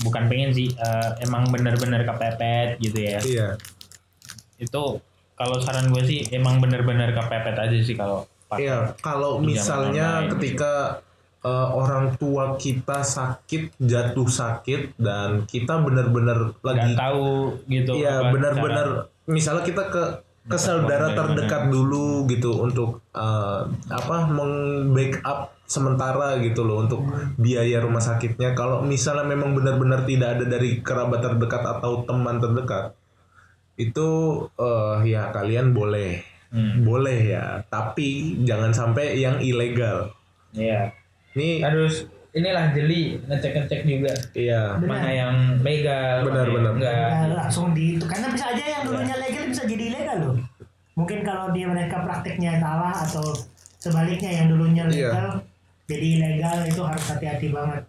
bukan 0.00 0.24
pengen 0.26 0.50
sih 0.50 0.70
eh, 0.70 1.10
emang 1.22 1.50
bener-bener 1.50 2.02
kepepet 2.02 2.78
gitu 2.78 2.98
ya. 2.98 3.18
Iya. 3.20 3.48
Itu 4.56 5.02
kalau 5.34 5.58
saran 5.58 5.90
gue 5.90 6.02
sih 6.02 6.26
emang 6.30 6.58
bener-bener 6.58 7.12
kepepet 7.12 7.54
aja 7.54 7.78
sih 7.78 7.94
kalau 7.94 8.26
iya 8.56 8.90
kalau 8.98 9.38
misalnya 9.38 10.24
online. 10.24 10.30
ketika 10.34 10.98
eh, 11.44 11.68
orang 11.70 12.14
tua 12.18 12.58
kita 12.58 13.02
sakit 13.06 13.78
jatuh 13.78 14.28
sakit 14.28 14.98
dan 14.98 15.44
kita 15.46 15.78
benar-benar 15.82 16.54
lagi 16.62 16.94
nggak 16.94 16.98
tahu 16.98 17.28
gitu 17.70 17.90
Iya 17.98 18.14
apa 18.22 18.30
benar-benar 18.34 18.88
misalnya 19.28 19.64
kita 19.66 19.82
ke 19.92 20.04
ke 20.48 20.56
saudara 20.56 21.12
terdekat 21.12 21.68
dulu 21.68 22.24
gitu 22.26 22.64
untuk 22.64 23.04
eh, 23.12 23.60
apa 23.92 24.16
meng-backup 24.32 25.52
sementara 25.68 26.40
gitu 26.40 26.64
loh 26.64 26.88
untuk 26.88 27.04
biaya 27.36 27.84
rumah 27.84 28.00
sakitnya. 28.00 28.56
Kalau 28.56 28.80
misalnya 28.80 29.28
memang 29.28 29.52
benar-benar 29.52 30.08
tidak 30.08 30.40
ada 30.40 30.44
dari 30.48 30.80
kerabat 30.80 31.20
terdekat 31.20 31.60
atau 31.60 32.08
teman 32.08 32.40
terdekat 32.40 32.96
itu 33.76 34.08
eh, 34.56 34.96
ya 35.12 35.28
kalian 35.30 35.76
boleh 35.76 36.24
Hmm. 36.48 36.80
boleh 36.80 37.28
ya 37.28 37.60
tapi 37.68 38.40
jangan 38.48 38.72
sampai 38.72 39.20
yang 39.20 39.36
ilegal. 39.36 40.16
Iya. 40.56 40.96
Ini 41.38 41.62
harus 41.62 41.94
inilah 42.34 42.74
jeli 42.74 43.14
ngecek-ngecek 43.24 43.80
juga. 43.86 44.12
Iya. 44.34 44.74
Benar. 44.82 44.90
mana 44.90 45.10
yang 45.10 45.34
legal 45.62 46.16
Benar, 46.26 46.34
mana 46.34 46.42
yang 46.42 46.54
benar. 46.58 46.72
enggak. 46.74 47.08
Nah, 47.08 47.26
langsung 47.46 47.66
di 47.70 47.94
itu. 47.94 48.04
Karena 48.04 48.26
bisa 48.28 48.44
aja 48.50 48.64
yang 48.66 48.82
dulunya 48.84 49.14
legal 49.14 49.44
bisa 49.46 49.62
jadi 49.64 49.84
ilegal 49.94 50.16
loh. 50.18 50.34
Mungkin 50.98 51.22
kalau 51.22 51.54
dia 51.54 51.70
mereka 51.70 52.02
praktiknya 52.02 52.58
salah 52.58 52.90
atau 52.90 53.22
sebaliknya 53.78 54.30
yang 54.34 54.46
dulunya 54.50 54.82
Iya. 54.90 55.14
legal 55.14 55.26
jadi 55.86 56.06
ilegal 56.18 56.58
itu 56.66 56.82
harus 56.82 57.04
hati-hati 57.06 57.48
banget. 57.48 57.86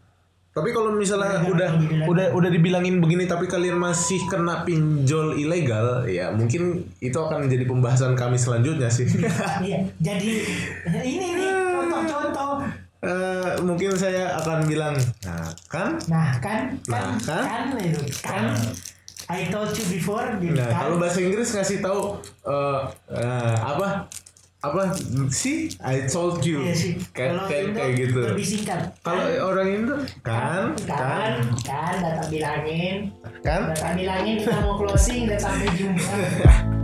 Tapi 0.50 0.74
kalau 0.74 0.92
misalnya 0.92 1.40
Ilegal 1.40 1.54
udah 1.54 1.70
udah 2.10 2.28
udah 2.34 2.50
dibilangin 2.50 2.98
begini 2.98 3.30
tapi 3.30 3.46
kalian 3.46 3.78
masih 3.78 4.18
kena 4.26 4.66
pinjol 4.66 5.38
ilegal, 5.38 6.04
ya 6.10 6.34
mungkin 6.34 6.90
itu 7.00 7.14
akan 7.16 7.46
menjadi 7.46 7.70
pembahasan 7.70 8.18
kami 8.18 8.34
selanjutnya 8.36 8.90
sih. 8.90 9.06
iya 9.62 9.86
jadi 10.02 10.30
ini 11.06 11.28
nih 11.38 11.50
contoh-contoh 11.54 12.66
Eh, 13.00 13.52
mungkin 13.64 13.96
saya 13.96 14.36
akan 14.36 14.68
bilang, 14.68 14.92
nah 15.24 15.48
kan, 15.72 15.96
nah 16.12 16.36
kan 16.38 16.76
Nah, 16.84 17.16
kan? 17.24 17.44
kan? 17.48 17.72
kan 17.80 18.04
kan. 18.20 18.44
I 19.30 19.48
told 19.48 19.72
you 19.72 19.86
before 19.88 20.26
gitu 20.36 20.52
nah 20.52 20.68
kan. 20.68 20.80
kalau 20.84 20.96
bahasa 21.00 21.22
Inggris 21.22 21.54
ngasih 21.54 21.80
tahu 21.80 22.20
eh, 22.44 22.80
eh, 23.14 23.56
apa? 23.56 24.10
Apa 24.60 24.92
sih? 25.32 25.72
I 25.80 26.04
told 26.06 26.44
you. 26.44 26.60
Iya 26.60 26.76
sih. 26.76 26.94
kayak 27.16 27.40
Kalau 27.40 27.48
kayak, 27.48 27.92
gitu. 27.96 28.20
lebih 28.20 28.44
singkat. 28.44 28.92
Kalau 29.00 29.24
orang 29.48 29.68
Indo 29.72 29.96
kan? 30.20 30.76
Kan 30.84 31.32
kan 31.64 31.94
data 32.04 32.28
bilangin. 32.28 33.16
Kan? 33.40 33.72
Data 33.72 33.96
bilangin 33.96 34.44
kita 34.44 34.60
mau 34.60 34.76
closing 34.76 35.32
dan 35.32 35.40
sampai 35.40 35.72
jumpa 35.72 36.04